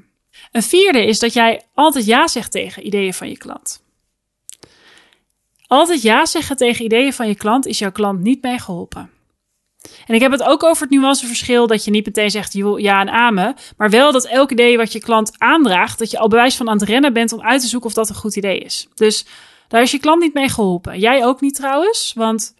Een 0.52 0.62
vierde 0.62 1.07
is 1.07 1.19
dat 1.19 1.33
jij 1.33 1.62
altijd 1.75 2.05
ja 2.05 2.26
zegt 2.26 2.52
tegen 2.52 2.87
ideeën 2.87 3.14
van 3.14 3.28
je 3.28 3.38
klant. 3.38 3.83
Altijd 5.66 6.02
ja 6.02 6.26
zeggen 6.26 6.57
tegen 6.57 6.85
ideeën 6.85 7.12
van 7.12 7.28
je 7.28 7.35
klant 7.35 7.66
is 7.66 7.78
jouw 7.78 7.93
klant 7.93 8.21
niet 8.21 8.43
mee 8.43 8.59
geholpen. 8.59 9.11
En 10.07 10.15
ik 10.15 10.21
heb 10.21 10.33
het 10.33 10.43
ook 10.43 10.62
over 10.62 10.83
het 10.83 10.95
nuanceverschil 10.95 11.67
dat 11.67 11.85
je 11.85 11.91
niet 11.91 12.07
meteen 12.07 12.31
zegt 12.31 12.53
ja 12.77 13.01
en 13.01 13.11
amen, 13.11 13.55
maar 13.77 13.91
wel 13.91 14.12
dat 14.12 14.27
elk 14.27 14.51
idee 14.51 14.77
wat 14.77 14.93
je 14.93 15.01
klant 15.01 15.33
aandraagt, 15.39 15.99
dat 15.99 16.11
je 16.11 16.19
al 16.19 16.29
bewijs 16.29 16.57
van 16.57 16.69
aan 16.69 16.79
het 16.79 16.89
rennen 16.89 17.12
bent 17.12 17.33
om 17.33 17.43
uit 17.43 17.61
te 17.61 17.67
zoeken 17.67 17.89
of 17.89 17.95
dat 17.95 18.09
een 18.09 18.15
goed 18.15 18.37
idee 18.37 18.59
is. 18.59 18.89
Dus 18.95 19.27
daar 19.69 19.83
is 19.83 19.91
je 19.91 19.99
klant 19.99 20.23
niet 20.23 20.35
mee 20.35 20.49
geholpen. 20.49 20.99
Jij 20.99 21.25
ook 21.25 21.41
niet 21.41 21.55
trouwens, 21.55 22.12
want 22.17 22.55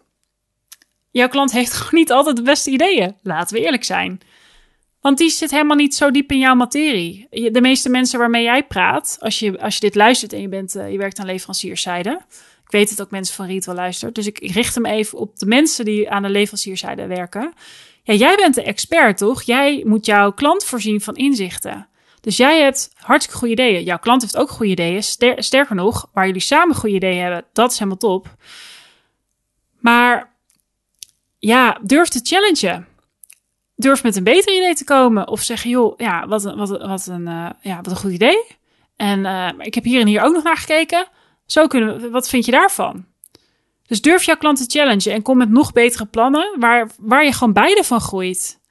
jouw 1.11 1.27
klant 1.27 1.51
heeft 1.51 1.73
gewoon 1.77 1.99
niet 1.99 2.11
altijd 2.11 2.35
de 2.35 2.41
beste 2.41 2.69
ideeën. 2.69 3.15
Laten 3.21 3.55
we 3.55 3.63
eerlijk 3.63 3.83
zijn. 3.83 4.21
Want 5.01 5.17
die 5.17 5.29
zit 5.29 5.51
helemaal 5.51 5.75
niet 5.75 5.95
zo 5.95 6.11
diep 6.11 6.31
in 6.31 6.39
jouw 6.39 6.55
materie. 6.55 7.27
De 7.29 7.61
meeste 7.61 7.89
mensen 7.89 8.19
waarmee 8.19 8.43
jij 8.43 8.63
praat, 8.63 9.17
als 9.19 9.39
je, 9.39 9.59
als 9.59 9.73
je 9.73 9.79
dit 9.79 9.95
luistert 9.95 10.33
en 10.33 10.41
je, 10.41 10.47
bent, 10.47 10.75
uh, 10.75 10.91
je 10.91 10.97
werkt 10.97 11.19
aan 11.19 11.25
leverancierszijde, 11.25 12.21
weet 12.73 12.89
het 12.89 13.01
ook 13.01 13.11
mensen 13.11 13.35
van 13.35 13.45
Retail 13.45 13.77
luisteren. 13.77 14.13
Dus 14.13 14.27
ik 14.27 14.51
richt 14.51 14.75
hem 14.75 14.85
even 14.85 15.17
op 15.17 15.39
de 15.39 15.45
mensen 15.45 15.85
die 15.85 16.09
aan 16.09 16.21
de 16.21 16.29
leverancierszijde 16.29 17.07
werken. 17.07 17.53
Ja, 18.03 18.13
jij 18.13 18.35
bent 18.35 18.55
de 18.55 18.63
expert, 18.63 19.17
toch? 19.17 19.41
Jij 19.41 19.83
moet 19.85 20.05
jouw 20.05 20.31
klant 20.31 20.65
voorzien 20.65 21.01
van 21.01 21.15
inzichten. 21.15 21.87
Dus 22.21 22.37
jij 22.37 22.61
hebt 22.61 22.91
hartstikke 22.95 23.39
goede 23.39 23.53
ideeën. 23.53 23.83
Jouw 23.83 23.99
klant 23.99 24.21
heeft 24.21 24.37
ook 24.37 24.49
goede 24.49 24.71
ideeën. 24.71 25.03
sterker 25.43 25.75
nog, 25.75 26.09
waar 26.13 26.25
jullie 26.25 26.41
samen 26.41 26.75
goede 26.75 26.95
ideeën 26.95 27.21
hebben, 27.21 27.45
dat 27.53 27.71
is 27.71 27.77
helemaal 27.77 27.99
top. 27.99 28.35
Maar 29.79 30.33
ja, 31.39 31.79
durf 31.81 32.07
te 32.07 32.19
challengen. 32.23 32.87
Durf 33.75 34.03
met 34.03 34.15
een 34.15 34.23
beter 34.23 34.55
idee 34.55 34.75
te 34.75 34.83
komen. 34.83 35.27
Of 35.27 35.41
zeg, 35.41 35.63
joh, 35.63 35.97
ja, 35.97 36.27
wat 36.27 36.45
een, 36.45 36.57
wat, 36.57 36.69
wat 36.69 37.07
een, 37.07 37.27
uh, 37.27 37.49
ja, 37.61 37.75
wat 37.75 37.87
een 37.87 37.95
goed 37.95 38.11
idee. 38.11 38.43
En 38.95 39.19
uh, 39.19 39.49
ik 39.57 39.73
heb 39.73 39.83
hier 39.83 40.01
en 40.01 40.07
hier 40.07 40.21
ook 40.21 40.33
nog 40.33 40.43
naar 40.43 40.57
gekeken. 40.57 41.07
Zo 41.45 41.67
kunnen 41.67 42.01
we, 42.01 42.09
wat 42.09 42.29
vind 42.29 42.45
je 42.45 42.51
daarvan? 42.51 43.05
Dus 43.87 44.01
durf 44.01 44.23
jouw 44.23 44.37
klant 44.37 44.57
te 44.57 44.79
challengen 44.79 45.13
en 45.13 45.21
kom 45.21 45.37
met 45.37 45.49
nog 45.49 45.71
betere 45.71 46.05
plannen 46.05 46.55
waar, 46.59 46.89
waar 46.97 47.25
je 47.25 47.33
gewoon 47.33 47.53
beide 47.53 47.83
van 47.83 47.99
groeit. 47.99 48.61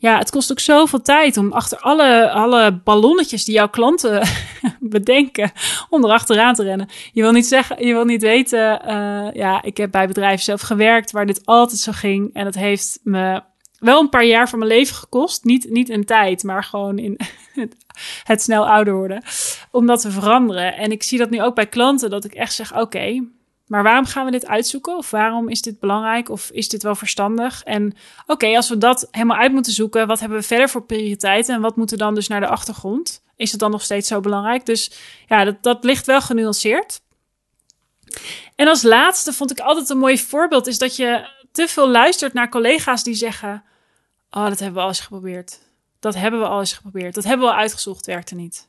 Ja, 0.00 0.18
het 0.18 0.30
kost 0.30 0.50
ook 0.50 0.60
zoveel 0.60 1.02
tijd 1.02 1.36
om 1.36 1.52
achter 1.52 1.78
alle, 1.78 2.30
alle 2.30 2.80
ballonnetjes 2.84 3.44
die 3.44 3.54
jouw 3.54 3.68
klanten 3.68 4.28
bedenken, 4.80 5.52
om 5.88 6.04
erachteraan 6.04 6.54
te 6.54 6.62
rennen. 6.62 6.88
Je 7.12 7.22
wil 7.22 7.32
niet 7.32 7.46
zeggen, 7.46 7.86
je 7.86 7.92
wil 7.92 8.04
niet 8.04 8.22
weten, 8.22 8.80
uh, 8.86 9.32
ja, 9.32 9.62
ik 9.62 9.76
heb 9.76 9.90
bij 9.90 10.06
bedrijven 10.06 10.44
zelf 10.44 10.60
gewerkt 10.60 11.10
waar 11.10 11.26
dit 11.26 11.46
altijd 11.46 11.80
zo 11.80 11.92
ging. 11.92 12.34
En 12.34 12.44
het 12.44 12.54
heeft 12.54 13.00
me 13.02 13.42
wel 13.78 14.00
een 14.00 14.08
paar 14.08 14.24
jaar 14.24 14.48
van 14.48 14.58
mijn 14.58 14.70
leven 14.70 14.96
gekost. 14.96 15.44
Niet, 15.44 15.70
niet 15.70 15.88
in 15.88 16.04
tijd, 16.04 16.42
maar 16.42 16.64
gewoon 16.64 16.98
in 16.98 17.16
het, 17.54 17.76
het 18.24 18.42
snel 18.42 18.68
ouder 18.68 18.94
worden. 18.94 19.22
Om 19.70 19.86
dat 19.86 20.00
te 20.00 20.10
veranderen. 20.10 20.76
En 20.76 20.90
ik 20.92 21.02
zie 21.02 21.18
dat 21.18 21.30
nu 21.30 21.42
ook 21.42 21.54
bij 21.54 21.66
klanten, 21.66 22.10
dat 22.10 22.24
ik 22.24 22.34
echt 22.34 22.52
zeg: 22.52 22.78
oké, 22.78 23.24
maar 23.68 23.82
waarom 23.82 24.04
gaan 24.04 24.24
we 24.24 24.30
dit 24.30 24.46
uitzoeken? 24.46 24.96
Of 24.96 25.10
waarom 25.10 25.48
is 25.48 25.62
dit 25.62 25.80
belangrijk? 25.80 26.28
Of 26.28 26.50
is 26.50 26.68
dit 26.68 26.82
wel 26.82 26.94
verstandig? 26.94 27.62
En 27.62 27.96
oké, 28.26 28.56
als 28.56 28.68
we 28.68 28.78
dat 28.78 29.08
helemaal 29.10 29.36
uit 29.36 29.52
moeten 29.52 29.72
zoeken, 29.72 30.06
wat 30.06 30.20
hebben 30.20 30.38
we 30.38 30.44
verder 30.44 30.68
voor 30.68 30.82
prioriteiten? 30.82 31.54
En 31.54 31.60
wat 31.60 31.76
moet 31.76 31.92
er 31.92 31.98
dan 31.98 32.14
dus 32.14 32.28
naar 32.28 32.40
de 32.40 32.46
achtergrond? 32.46 33.22
Is 33.36 33.50
het 33.50 33.60
dan 33.60 33.70
nog 33.70 33.82
steeds 33.82 34.08
zo 34.08 34.20
belangrijk? 34.20 34.66
Dus 34.66 34.90
ja, 35.26 35.44
dat, 35.44 35.62
dat 35.62 35.84
ligt 35.84 36.06
wel 36.06 36.20
genuanceerd. 36.20 37.00
En 38.56 38.68
als 38.68 38.82
laatste 38.82 39.32
vond 39.32 39.50
ik 39.50 39.60
altijd 39.60 39.90
een 39.90 39.98
mooi 39.98 40.18
voorbeeld, 40.18 40.66
is 40.66 40.78
dat 40.78 40.96
je 40.96 41.28
te 41.58 41.68
veel 41.68 41.88
luistert 41.88 42.32
naar 42.32 42.48
collega's 42.48 43.02
die 43.02 43.14
zeggen: 43.14 43.64
Oh, 44.30 44.48
dat 44.48 44.58
hebben 44.58 44.76
we 44.76 44.80
al 44.80 44.88
eens 44.88 45.00
geprobeerd. 45.00 45.60
Dat 46.00 46.14
hebben 46.14 46.40
we 46.40 46.46
al 46.46 46.58
eens 46.58 46.72
geprobeerd. 46.72 47.14
Dat 47.14 47.24
hebben 47.24 47.46
we 47.46 47.52
al 47.52 47.58
uitgezocht, 47.58 48.06
werkte 48.06 48.34
niet. 48.34 48.68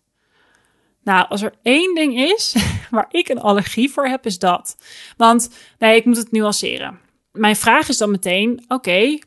Nou, 1.04 1.28
als 1.28 1.42
er 1.42 1.54
één 1.62 1.96
ding 1.96 2.20
is 2.20 2.56
waar 2.90 3.08
ik 3.10 3.30
een 3.30 3.40
allergie 3.40 3.92
voor 3.92 4.08
heb, 4.08 4.26
is 4.26 4.40
dat. 4.40 4.78
Want, 5.18 5.50
nee, 5.80 5.96
ik 5.96 6.06
moet 6.06 6.18
het 6.18 6.32
nuanceren. 6.32 7.00
Mijn 7.32 7.56
vraag 7.56 7.90
is 7.90 7.98
dan 7.98 8.12
meteen: 8.12 8.66
oké, 8.68 9.20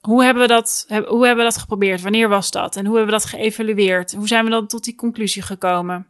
hoe 0.00 0.24
hebben 0.24 0.42
we 0.42 0.48
dat, 0.48 0.86
hoe 0.88 1.26
hebben 1.26 1.44
we 1.44 1.50
dat 1.50 1.60
geprobeerd? 1.60 2.02
Wanneer 2.02 2.28
was 2.28 2.50
dat? 2.50 2.76
En 2.76 2.86
hoe 2.86 2.96
hebben 2.96 3.14
we 3.14 3.20
dat 3.20 3.30
geëvalueerd? 3.30 4.12
Hoe 4.12 4.28
zijn 4.28 4.44
we 4.44 4.50
dan 4.50 4.66
tot 4.66 4.84
die 4.84 4.94
conclusie 4.94 5.42
gekomen? 5.42 6.06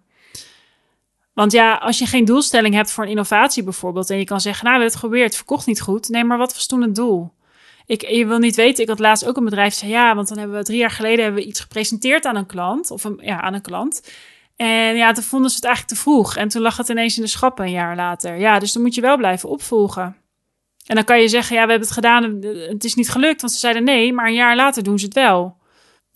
Want 1.35 1.53
ja, 1.53 1.75
als 1.75 1.99
je 1.99 2.07
geen 2.07 2.25
doelstelling 2.25 2.75
hebt 2.75 2.91
voor 2.91 3.05
een 3.05 3.11
innovatie 3.11 3.63
bijvoorbeeld, 3.63 4.11
en 4.11 4.19
je 4.19 4.25
kan 4.25 4.41
zeggen, 4.41 4.65
nou, 4.65 4.77
we 4.77 4.83
hebben 4.83 5.01
het 5.01 5.05
geprobeerd, 5.05 5.37
verkocht 5.37 5.67
niet 5.67 5.81
goed. 5.81 6.09
Nee, 6.09 6.25
maar 6.25 6.39
wat 6.39 6.55
was 6.55 6.67
toen 6.67 6.83
het 6.83 6.95
doel? 6.95 7.33
Ik, 7.87 8.09
je 8.09 8.27
wil 8.27 8.39
niet 8.39 8.57
weten, 8.57 8.83
ik 8.83 8.89
had 8.89 8.99
laatst 8.99 9.27
ook 9.27 9.37
een 9.37 9.45
bedrijf 9.45 9.75
zei, 9.75 9.91
ja, 9.91 10.15
want 10.15 10.29
dan 10.29 10.39
hebben 10.39 10.57
we 10.57 10.65
drie 10.65 10.79
jaar 10.79 10.91
geleden 10.91 11.25
hebben 11.25 11.43
we 11.43 11.49
iets 11.49 11.61
gepresenteerd 11.61 12.25
aan 12.25 12.37
een 12.37 12.47
klant, 12.47 12.91
of 12.91 13.05
een, 13.05 13.19
ja, 13.23 13.41
aan 13.41 13.55
een 13.55 13.63
klant. 13.63 14.03
En 14.57 14.97
ja, 14.97 15.13
toen 15.13 15.25
vonden 15.25 15.51
ze 15.51 15.57
het 15.57 15.65
eigenlijk 15.65 15.95
te 15.95 16.03
vroeg. 16.03 16.37
En 16.37 16.49
toen 16.49 16.63
lag 16.63 16.77
het 16.77 16.89
ineens 16.89 17.17
in 17.17 17.23
de 17.23 17.29
schappen 17.29 17.65
een 17.65 17.71
jaar 17.71 17.97
later. 17.97 18.39
Ja, 18.39 18.59
dus 18.59 18.73
dan 18.73 18.83
moet 18.83 18.95
je 18.95 19.01
wel 19.01 19.17
blijven 19.17 19.49
opvolgen. 19.49 20.17
En 20.87 20.95
dan 20.95 21.05
kan 21.05 21.21
je 21.21 21.29
zeggen, 21.29 21.57
ja, 21.57 21.65
we 21.65 21.71
hebben 21.71 21.89
het 21.89 21.97
gedaan, 21.97 22.43
het 22.69 22.85
is 22.85 22.95
niet 22.95 23.11
gelukt, 23.11 23.41
want 23.41 23.53
ze 23.53 23.59
zeiden 23.59 23.85
nee, 23.85 24.13
maar 24.13 24.27
een 24.27 24.35
jaar 24.35 24.57
later 24.57 24.83
doen 24.83 24.99
ze 24.99 25.05
het 25.05 25.15
wel. 25.15 25.57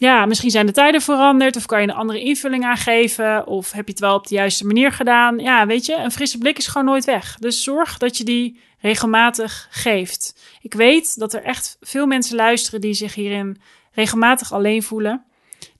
Ja, 0.00 0.26
misschien 0.26 0.50
zijn 0.50 0.66
de 0.66 0.72
tijden 0.72 1.00
veranderd, 1.00 1.56
of 1.56 1.66
kan 1.66 1.80
je 1.80 1.88
een 1.88 1.94
andere 1.94 2.20
invulling 2.20 2.64
aangeven, 2.64 3.46
of 3.46 3.72
heb 3.72 3.86
je 3.86 3.90
het 3.90 4.00
wel 4.00 4.14
op 4.14 4.26
de 4.26 4.34
juiste 4.34 4.66
manier 4.66 4.92
gedaan. 4.92 5.38
Ja, 5.38 5.66
weet 5.66 5.86
je, 5.86 5.96
een 5.96 6.10
frisse 6.10 6.38
blik 6.38 6.58
is 6.58 6.66
gewoon 6.66 6.86
nooit 6.86 7.04
weg. 7.04 7.36
Dus 7.38 7.62
zorg 7.62 7.98
dat 7.98 8.16
je 8.16 8.24
die 8.24 8.60
regelmatig 8.80 9.68
geeft. 9.70 10.40
Ik 10.62 10.74
weet 10.74 11.18
dat 11.18 11.32
er 11.32 11.42
echt 11.42 11.76
veel 11.80 12.06
mensen 12.06 12.36
luisteren 12.36 12.80
die 12.80 12.94
zich 12.94 13.14
hierin 13.14 13.60
regelmatig 13.92 14.52
alleen 14.52 14.82
voelen. 14.82 15.24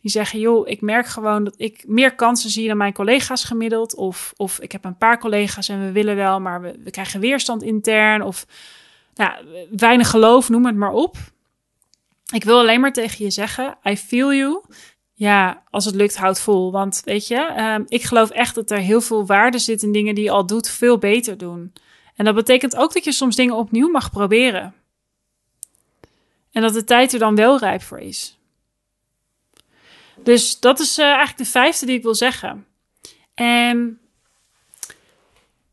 Die 0.00 0.10
zeggen, 0.10 0.40
joh, 0.40 0.68
ik 0.68 0.80
merk 0.80 1.06
gewoon 1.06 1.44
dat 1.44 1.54
ik 1.56 1.84
meer 1.86 2.14
kansen 2.14 2.50
zie 2.50 2.68
dan 2.68 2.76
mijn 2.76 2.92
collega's 2.92 3.44
gemiddeld. 3.44 3.94
Of, 3.94 4.32
of 4.36 4.60
ik 4.60 4.72
heb 4.72 4.84
een 4.84 4.98
paar 4.98 5.18
collega's 5.18 5.68
en 5.68 5.84
we 5.84 5.92
willen 5.92 6.16
wel, 6.16 6.40
maar 6.40 6.60
we, 6.60 6.80
we 6.84 6.90
krijgen 6.90 7.20
weerstand 7.20 7.62
intern. 7.62 8.22
Of 8.22 8.46
nou, 9.14 9.32
weinig 9.70 10.10
geloof, 10.10 10.48
noem 10.48 10.66
het 10.66 10.76
maar 10.76 10.92
op. 10.92 11.16
Ik 12.32 12.44
wil 12.44 12.58
alleen 12.58 12.80
maar 12.80 12.92
tegen 12.92 13.24
je 13.24 13.30
zeggen, 13.30 13.78
I 13.84 13.96
feel 13.96 14.34
you. 14.34 14.62
Ja, 15.14 15.62
als 15.70 15.84
het 15.84 15.94
lukt, 15.94 16.16
houd 16.16 16.40
vol. 16.40 16.72
Want 16.72 17.02
weet 17.04 17.26
je, 17.26 17.54
um, 17.58 17.84
ik 17.88 18.02
geloof 18.02 18.30
echt 18.30 18.54
dat 18.54 18.70
er 18.70 18.78
heel 18.78 19.00
veel 19.00 19.26
waarde 19.26 19.58
zit 19.58 19.82
in 19.82 19.92
dingen 19.92 20.14
die 20.14 20.24
je 20.24 20.30
al 20.30 20.46
doet, 20.46 20.68
veel 20.68 20.98
beter 20.98 21.38
doen. 21.38 21.72
En 22.14 22.24
dat 22.24 22.34
betekent 22.34 22.76
ook 22.76 22.92
dat 22.92 23.04
je 23.04 23.12
soms 23.12 23.36
dingen 23.36 23.54
opnieuw 23.54 23.90
mag 23.90 24.10
proberen. 24.10 24.74
En 26.52 26.62
dat 26.62 26.72
de 26.72 26.84
tijd 26.84 27.12
er 27.12 27.18
dan 27.18 27.34
wel 27.34 27.58
rijp 27.58 27.82
voor 27.82 27.98
is. 27.98 28.38
Dus 30.22 30.60
dat 30.60 30.80
is 30.80 30.98
uh, 30.98 31.04
eigenlijk 31.04 31.38
de 31.38 31.44
vijfde 31.44 31.86
die 31.86 31.96
ik 31.96 32.02
wil 32.02 32.14
zeggen. 32.14 32.66
En 33.34 34.00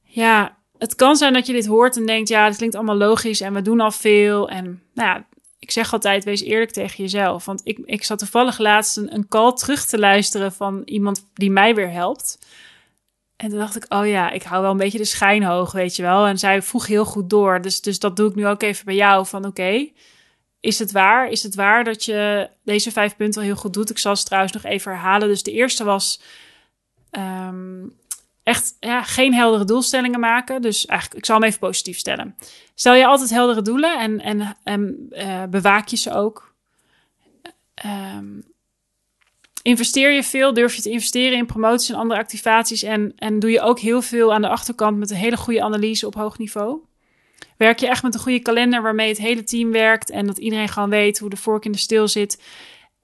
ja, 0.04 0.58
het 0.78 0.96
kan 0.96 1.16
zijn 1.16 1.34
dat 1.34 1.48
je 1.48 1.54
dit 1.54 1.66
hoort 1.66 1.98
en 1.98 2.06
denkt, 2.06 2.30
ja, 2.30 2.46
het 2.46 2.58
klinkt 2.58 2.76
allemaal 2.76 2.96
logisch 2.96 3.42
en 3.42 3.54
we 3.54 3.62
doen 3.62 3.80
al 3.80 3.92
veel. 3.92 4.50
En 4.50 4.84
nou 4.94 5.10
ja, 5.10 5.26
ik 5.66 5.72
zeg 5.72 5.94
altijd, 5.94 6.24
wees 6.24 6.42
eerlijk 6.42 6.72
tegen 6.72 7.04
jezelf. 7.04 7.46
Want 7.46 7.62
ik, 7.64 7.78
ik 7.86 8.04
zat 8.04 8.20
toevallig 8.20 8.58
laatst 8.58 8.98
een, 8.98 9.28
call 9.28 9.54
terug 9.54 9.86
te 9.86 10.00
luisteren 10.00 10.52
van 10.54 10.82
iemand 10.86 11.26
die 11.34 11.52
mij 11.52 11.76
weer 11.76 11.92
helpt. 11.92 12.40
En 13.36 13.50
toen 13.50 13.58
dacht 13.58 13.76
ik, 13.76 13.86
oh 13.90 14.08
ja, 14.08 14.32
ik 14.32 14.44
hou 14.44 14.62
wel 14.62 14.72
een 14.72 14.78
beetje 14.78 14.98
de 14.98 15.06
schijn 15.06 15.44
hoog, 15.44 15.72
weet 15.72 15.96
je 15.96 16.02
wel. 16.02 16.26
En 16.26 16.38
zij 16.38 16.62
vroeg 16.62 16.88
heel 16.88 17.06
goed 17.06 17.30
door. 17.30 17.62
Dus, 17.62 17.82
dus 17.82 18.00
dat 18.00 18.16
doe 18.16 18.30
ik 18.30 18.36
nu 18.36 18.48
ook 18.48 18.62
even 18.62 18.86
bij 18.86 18.96
jou. 18.96 19.26
Van 19.26 19.46
oké, 19.46 19.88
is 20.60 20.80
het 20.80 20.92
waar? 20.92 21.30
Is 21.30 21.44
het 21.44 21.56
waar 21.56 21.84
dat 21.84 22.06
je 22.06 22.50
deze 22.64 22.92
vijf 22.92 23.16
punten 23.16 23.42
heel 23.42 23.56
goed 23.56 23.74
doet? 23.74 23.90
Ik 23.90 23.98
zal 23.98 24.16
ze 24.16 24.24
trouwens 24.24 24.54
nog 24.54 24.64
even 24.64 24.92
herhalen. 24.92 25.28
Dus 25.28 25.44
de 25.44 25.52
eerste 25.52 25.84
was 25.84 26.22
um, 27.12 27.94
echt 28.46 28.78
ja, 28.80 29.04
geen 29.04 29.34
heldere 29.34 29.66
doelstellingen 29.66 30.20
maken. 30.20 30.62
Dus 30.62 30.86
eigenlijk, 30.86 31.20
ik 31.20 31.26
zal 31.26 31.36
hem 31.36 31.46
even 31.46 31.60
positief 31.60 31.98
stellen. 31.98 32.36
Stel 32.76 32.94
je 32.94 33.06
altijd 33.06 33.30
heldere 33.30 33.62
doelen 33.62 34.00
en, 34.00 34.22
en, 34.22 34.58
en 34.64 35.08
uh, 35.12 35.44
bewaak 35.44 35.88
je 35.88 35.98
ze 35.98 36.14
ook. 36.14 36.54
Um, 37.86 38.44
investeer 39.62 40.12
je 40.12 40.24
veel, 40.24 40.54
durf 40.54 40.76
je 40.76 40.82
te 40.82 40.90
investeren 40.90 41.38
in 41.38 41.46
promoties 41.46 41.90
en 41.90 41.96
andere 41.96 42.20
activaties. 42.20 42.84
En, 42.84 43.14
en 43.16 43.40
doe 43.40 43.52
je 43.52 43.62
ook 43.62 43.80
heel 43.80 44.02
veel 44.02 44.34
aan 44.34 44.42
de 44.42 44.50
achterkant 44.50 44.98
met 44.98 45.10
een 45.10 45.18
hele 45.18 45.38
goede 45.38 45.64
analyse 45.64 46.08
op 46.08 46.16
hoog 46.16 46.38
niveau. 46.38 46.80
Werk 47.58 47.80
je 47.80 47.88
echt 47.88 48.04
met 48.04 48.14
een 48.14 48.20
goede 48.20 48.40
kalender 48.40 48.82
waarmee 48.82 49.10
het 49.10 49.18
hele 49.18 49.44
team 49.44 49.72
werkt 49.72 50.10
en 50.10 50.26
dat 50.26 50.38
iedereen 50.38 50.70
gewoon 50.70 50.90
weet 50.90 51.20
hoe 51.20 51.30
de 51.30 51.38
vork 51.38 51.66
in 51.66 51.72
de 51.72 51.78
stil 51.78 52.08
zit. 52.08 52.42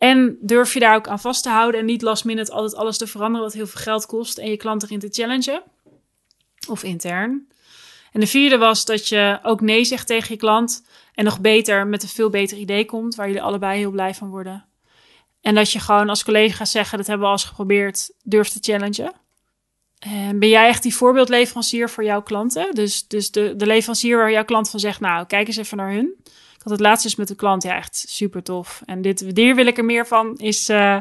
En 0.01 0.38
durf 0.39 0.74
je 0.74 0.79
daar 0.79 0.96
ook 0.96 1.08
aan 1.08 1.20
vast 1.20 1.43
te 1.43 1.50
houden 1.50 1.79
en 1.79 1.86
niet 1.86 2.01
last 2.01 2.25
minute 2.25 2.51
altijd 2.51 2.75
alles 2.75 2.98
te 2.98 3.08
veranderen 3.08 3.46
wat 3.46 3.53
heel 3.53 3.67
veel 3.67 3.81
geld 3.81 4.05
kost 4.05 4.38
en 4.38 4.50
je 4.50 4.58
klant 4.58 4.84
erin 4.84 5.00
te 5.00 5.08
challengen. 5.12 5.63
Of 6.67 6.84
intern. 6.84 7.48
En 8.12 8.20
de 8.20 8.27
vierde 8.27 8.58
was 8.58 8.86
dat 8.86 9.08
je 9.08 9.39
ook 9.43 9.62
nee 9.62 9.84
zegt 9.84 10.08
tegen 10.08 10.34
je 10.34 10.39
klant 10.39 10.86
en 11.13 11.24
nog 11.24 11.39
beter 11.39 11.88
met 11.88 12.03
een 12.03 12.10
veel 12.10 12.29
beter 12.29 12.58
idee 12.58 12.86
komt 12.86 13.15
waar 13.15 13.27
jullie 13.27 13.41
allebei 13.41 13.77
heel 13.77 13.91
blij 13.91 14.13
van 14.13 14.29
worden. 14.29 14.65
En 15.41 15.55
dat 15.55 15.72
je 15.72 15.79
gewoon 15.79 16.10
als 16.10 16.24
collega 16.24 16.65
zeggen, 16.65 16.98
dat 16.98 17.08
hebben 17.08 17.25
we 17.25 17.31
al 17.31 17.39
eens 17.39 17.48
geprobeerd, 17.48 18.12
durf 18.24 18.50
te 18.50 18.60
challengen. 18.62 19.13
En 20.00 20.39
ben 20.39 20.50
jij 20.50 20.67
echt 20.67 20.84
die 20.84 20.96
voorbeeldleverancier 20.96 21.89
voor 21.89 22.03
jouw 22.03 22.22
klanten? 22.22 22.75
Dus, 22.75 23.08
dus 23.08 23.31
de, 23.31 23.55
de 23.55 23.65
leverancier 23.65 24.17
waar 24.17 24.31
jouw 24.31 24.46
klant 24.46 24.70
van 24.70 24.79
zegt, 24.79 25.00
nou, 25.00 25.25
kijk 25.25 25.48
eens 25.48 25.58
even 25.58 25.77
naar 25.77 25.91
hun. 25.91 26.15
Ik 26.62 26.68
had 26.68 26.77
het 26.77 26.88
laatst 26.88 27.06
eens 27.06 27.15
met 27.15 27.27
de 27.27 27.36
klant, 27.36 27.63
ja, 27.63 27.75
echt 27.75 28.06
super 28.08 28.44
tof. 28.44 28.82
En 28.86 29.01
dit, 29.01 29.32
hier 29.34 29.56
wil 29.56 29.65
ik 29.65 29.77
er 29.77 29.86
meer 29.86 30.08
van, 30.08 30.38
is 30.38 30.70
uh, 30.70 30.98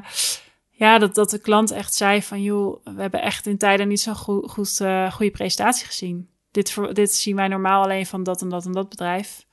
ja, 0.70 0.98
dat, 0.98 1.14
dat 1.14 1.30
de 1.30 1.38
klant 1.38 1.70
echt 1.70 1.94
zei 1.94 2.22
van, 2.22 2.42
joh, 2.42 2.84
we 2.84 3.00
hebben 3.00 3.22
echt 3.22 3.46
in 3.46 3.58
tijden 3.58 3.88
niet 3.88 4.00
zo 4.00 4.14
goed, 4.14 4.78
uh, 4.82 5.12
goede 5.12 5.30
presentatie 5.30 5.86
gezien. 5.86 6.28
Dit, 6.50 6.76
dit 6.92 7.14
zien 7.14 7.36
wij 7.36 7.48
normaal 7.48 7.82
alleen 7.82 8.06
van 8.06 8.22
dat 8.22 8.42
en 8.42 8.48
dat 8.48 8.64
en 8.64 8.72
dat 8.72 8.88
bedrijf. 8.88 9.46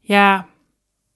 Ja, 0.00 0.48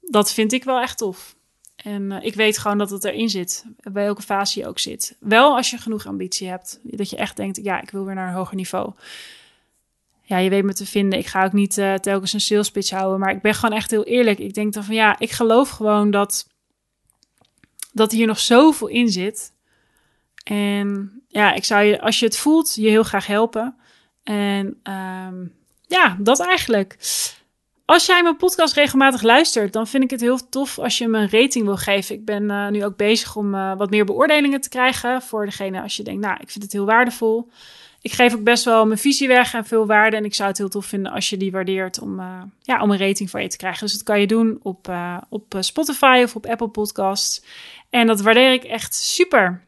dat 0.00 0.32
vind 0.32 0.52
ik 0.52 0.64
wel 0.64 0.80
echt 0.80 0.98
tof. 0.98 1.36
En 1.76 2.10
uh, 2.10 2.24
ik 2.24 2.34
weet 2.34 2.58
gewoon 2.58 2.78
dat 2.78 2.90
het 2.90 3.04
erin 3.04 3.28
zit, 3.28 3.64
bij 3.76 4.04
welke 4.04 4.22
fase 4.22 4.60
je 4.60 4.66
ook 4.66 4.78
zit. 4.78 5.16
Wel 5.20 5.56
als 5.56 5.70
je 5.70 5.78
genoeg 5.78 6.06
ambitie 6.06 6.48
hebt, 6.48 6.80
dat 6.82 7.10
je 7.10 7.16
echt 7.16 7.36
denkt, 7.36 7.60
ja, 7.62 7.82
ik 7.82 7.90
wil 7.90 8.04
weer 8.04 8.14
naar 8.14 8.28
een 8.28 8.34
hoger 8.34 8.56
niveau 8.56 8.92
ja, 10.30 10.38
je 10.38 10.50
weet 10.50 10.64
me 10.64 10.72
te 10.72 10.86
vinden. 10.86 11.18
Ik 11.18 11.26
ga 11.26 11.44
ook 11.44 11.52
niet 11.52 11.78
uh, 11.78 11.94
telkens 11.94 12.32
een 12.32 12.40
sales 12.40 12.70
pitch 12.70 12.90
houden, 12.90 13.18
maar 13.18 13.30
ik 13.30 13.42
ben 13.42 13.54
gewoon 13.54 13.76
echt 13.76 13.90
heel 13.90 14.04
eerlijk. 14.04 14.38
Ik 14.38 14.54
denk 14.54 14.72
dan 14.72 14.84
van 14.84 14.94
ja, 14.94 15.18
ik 15.18 15.30
geloof 15.30 15.68
gewoon 15.68 16.10
dat, 16.10 16.46
dat 17.92 18.12
hier 18.12 18.26
nog 18.26 18.38
zoveel 18.38 18.86
in 18.86 19.08
zit. 19.08 19.52
En 20.44 21.22
ja, 21.28 21.52
ik 21.52 21.64
zou 21.64 21.82
je, 21.84 22.00
als 22.00 22.18
je 22.18 22.26
het 22.26 22.36
voelt, 22.36 22.74
je 22.74 22.88
heel 22.88 23.02
graag 23.02 23.26
helpen. 23.26 23.76
En 24.22 24.66
um, 24.66 25.54
ja, 25.86 26.16
dat 26.18 26.40
eigenlijk. 26.40 26.96
Als 27.84 28.06
jij 28.06 28.22
mijn 28.22 28.36
podcast 28.36 28.74
regelmatig 28.74 29.22
luistert, 29.22 29.72
dan 29.72 29.86
vind 29.86 30.04
ik 30.04 30.10
het 30.10 30.20
heel 30.20 30.48
tof 30.48 30.78
als 30.78 30.98
je 30.98 31.08
me 31.08 31.18
een 31.18 31.30
rating 31.30 31.64
wil 31.64 31.76
geven. 31.76 32.14
Ik 32.14 32.24
ben 32.24 32.42
uh, 32.42 32.68
nu 32.68 32.84
ook 32.84 32.96
bezig 32.96 33.36
om 33.36 33.54
uh, 33.54 33.76
wat 33.76 33.90
meer 33.90 34.04
beoordelingen 34.04 34.60
te 34.60 34.68
krijgen 34.68 35.22
voor 35.22 35.44
degene 35.44 35.82
als 35.82 35.96
je 35.96 36.02
denkt, 36.02 36.20
nou, 36.20 36.36
ik 36.40 36.50
vind 36.50 36.64
het 36.64 36.72
heel 36.72 36.84
waardevol 36.86 37.48
ik 38.02 38.12
geef 38.12 38.34
ook 38.34 38.42
best 38.42 38.64
wel 38.64 38.86
mijn 38.86 38.98
visie 38.98 39.28
weg 39.28 39.54
en 39.54 39.64
veel 39.64 39.86
waarde. 39.86 40.16
En 40.16 40.24
ik 40.24 40.34
zou 40.34 40.48
het 40.48 40.58
heel 40.58 40.68
tof 40.68 40.86
vinden 40.86 41.12
als 41.12 41.30
je 41.30 41.36
die 41.36 41.50
waardeert 41.50 42.00
om, 42.00 42.20
uh, 42.20 42.42
ja, 42.62 42.82
om 42.82 42.90
een 42.90 42.98
rating 42.98 43.30
voor 43.30 43.40
je 43.40 43.48
te 43.48 43.56
krijgen. 43.56 43.80
Dus 43.80 43.92
dat 43.92 44.02
kan 44.02 44.20
je 44.20 44.26
doen 44.26 44.60
op, 44.62 44.88
uh, 44.88 45.16
op 45.28 45.54
eh, 45.54 45.60
Spotify 45.60 46.20
of 46.24 46.36
op 46.36 46.46
Apple 46.46 46.68
Podcasts. 46.68 47.44
En 47.90 48.06
dat 48.06 48.20
waardeer 48.20 48.52
ik 48.52 48.64
echt 48.64 48.94
super. 48.94 49.64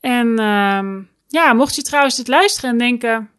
En 0.00 0.26
uh, 0.28 0.96
ja, 1.28 1.52
mocht 1.52 1.74
je 1.74 1.82
trouwens 1.82 2.16
dit 2.16 2.28
luisteren 2.28 2.70
en 2.70 2.78
denken... 2.78 3.30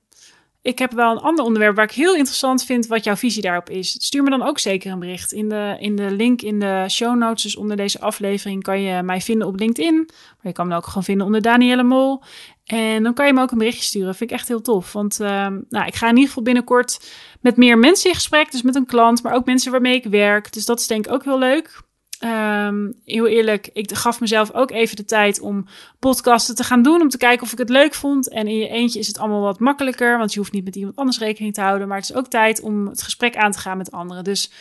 Ik 0.63 0.79
heb 0.79 0.91
wel 0.91 1.11
een 1.11 1.21
ander 1.21 1.45
onderwerp 1.45 1.75
waar 1.75 1.85
ik 1.85 1.91
heel 1.91 2.15
interessant 2.15 2.63
vind 2.63 2.87
wat 2.87 3.03
jouw 3.03 3.15
visie 3.15 3.41
daarop 3.41 3.69
is. 3.69 3.91
Stuur 3.91 4.23
me 4.23 4.29
dan 4.29 4.41
ook 4.41 4.59
zeker 4.59 4.91
een 4.91 4.99
bericht. 4.99 5.31
In 5.31 5.49
de, 5.49 5.75
in 5.79 5.95
de 5.95 6.11
link 6.11 6.41
in 6.41 6.59
de 6.59 6.85
show 6.89 7.17
notes, 7.17 7.43
dus 7.43 7.55
onder 7.55 7.77
deze 7.77 7.99
aflevering, 7.99 8.63
kan 8.63 8.81
je 8.81 9.03
mij 9.03 9.21
vinden 9.21 9.47
op 9.47 9.59
LinkedIn. 9.59 9.95
Maar 9.95 10.37
je 10.41 10.51
kan 10.51 10.67
me 10.67 10.75
ook 10.75 10.85
gewoon 10.85 11.03
vinden 11.03 11.25
onder 11.25 11.41
Danielle 11.41 11.83
Mol. 11.83 12.23
En 12.71 13.03
dan 13.03 13.13
kan 13.13 13.27
je 13.27 13.33
me 13.33 13.41
ook 13.41 13.51
een 13.51 13.57
berichtje 13.57 13.83
sturen. 13.83 14.15
Vind 14.15 14.31
ik 14.31 14.37
echt 14.37 14.47
heel 14.47 14.61
tof. 14.61 14.93
Want 14.93 15.19
uh, 15.21 15.27
nou, 15.69 15.85
ik 15.85 15.95
ga 15.95 16.05
in 16.07 16.13
ieder 16.13 16.27
geval 16.27 16.43
binnenkort 16.43 17.11
met 17.41 17.57
meer 17.57 17.77
mensen 17.77 18.09
in 18.09 18.15
gesprek. 18.15 18.51
Dus 18.51 18.61
met 18.61 18.75
een 18.75 18.85
klant, 18.85 19.23
maar 19.23 19.33
ook 19.33 19.45
mensen 19.45 19.71
waarmee 19.71 19.95
ik 19.95 20.03
werk. 20.03 20.53
Dus 20.53 20.65
dat 20.65 20.79
is 20.79 20.87
denk 20.87 21.05
ik 21.05 21.13
ook 21.13 21.23
heel 21.23 21.39
leuk. 21.39 21.81
Um, 22.23 22.93
heel 23.05 23.27
eerlijk, 23.27 23.69
ik 23.73 23.93
gaf 23.93 24.19
mezelf 24.19 24.53
ook 24.53 24.71
even 24.71 24.95
de 24.95 25.05
tijd 25.05 25.39
om 25.39 25.65
podcasten 25.99 26.55
te 26.55 26.63
gaan 26.63 26.81
doen. 26.81 27.01
Om 27.01 27.09
te 27.09 27.17
kijken 27.17 27.45
of 27.45 27.51
ik 27.51 27.57
het 27.57 27.69
leuk 27.69 27.93
vond. 27.93 28.29
En 28.29 28.47
in 28.47 28.57
je 28.57 28.67
eentje 28.67 28.99
is 28.99 29.07
het 29.07 29.17
allemaal 29.17 29.41
wat 29.41 29.59
makkelijker. 29.59 30.17
Want 30.17 30.33
je 30.33 30.39
hoeft 30.39 30.51
niet 30.51 30.65
met 30.65 30.75
iemand 30.75 30.95
anders 30.95 31.19
rekening 31.19 31.53
te 31.53 31.61
houden. 31.61 31.87
Maar 31.87 31.97
het 31.97 32.09
is 32.09 32.15
ook 32.15 32.27
tijd 32.27 32.61
om 32.61 32.87
het 32.87 33.01
gesprek 33.01 33.35
aan 33.35 33.51
te 33.51 33.59
gaan 33.59 33.77
met 33.77 33.91
anderen. 33.91 34.23
Dus 34.23 34.51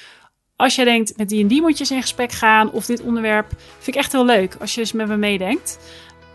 als 0.56 0.74
jij 0.74 0.84
denkt, 0.84 1.16
met 1.16 1.28
die 1.28 1.42
en 1.42 1.48
die 1.48 1.60
moet 1.60 1.72
je 1.72 1.80
eens 1.80 1.90
in 1.90 2.00
gesprek 2.00 2.32
gaan. 2.32 2.70
Of 2.70 2.86
dit 2.86 3.00
onderwerp 3.00 3.48
vind 3.78 3.96
ik 3.96 4.02
echt 4.02 4.12
heel 4.12 4.24
leuk. 4.24 4.56
Als 4.60 4.74
je 4.74 4.80
eens 4.80 4.92
met 4.92 5.08
me 5.08 5.16
meedenkt. 5.16 5.78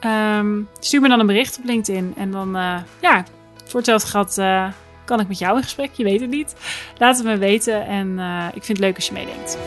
Um, 0.06 0.70
stuur 0.80 1.02
me 1.02 1.08
dan 1.08 1.20
een 1.20 1.26
bericht 1.28 1.58
op 1.58 1.66
LinkedIn. 1.66 2.14
En 2.18 2.32
dan, 2.32 2.56
uh, 2.56 2.78
ja, 3.02 3.26
voor 3.66 3.80
hetzelfde 3.80 4.08
gehad 4.08 4.38
uh, 4.38 4.68
kan 5.06 5.20
ik 5.20 5.28
met 5.28 5.38
jou 5.38 5.58
in 5.58 5.64
gesprek. 5.64 5.90
Je 5.94 6.04
weet 6.04 6.22
het 6.22 6.30
niet. 6.30 6.56
Laat 6.98 7.18
het 7.18 7.26
me 7.26 7.38
weten. 7.38 7.86
En 7.86 8.08
uh, 8.08 8.46
ik 8.54 8.64
vind 8.64 8.78
het 8.78 8.88
leuk 8.88 8.96
als 8.96 9.08
je 9.08 9.14
meedenkt. 9.14 9.58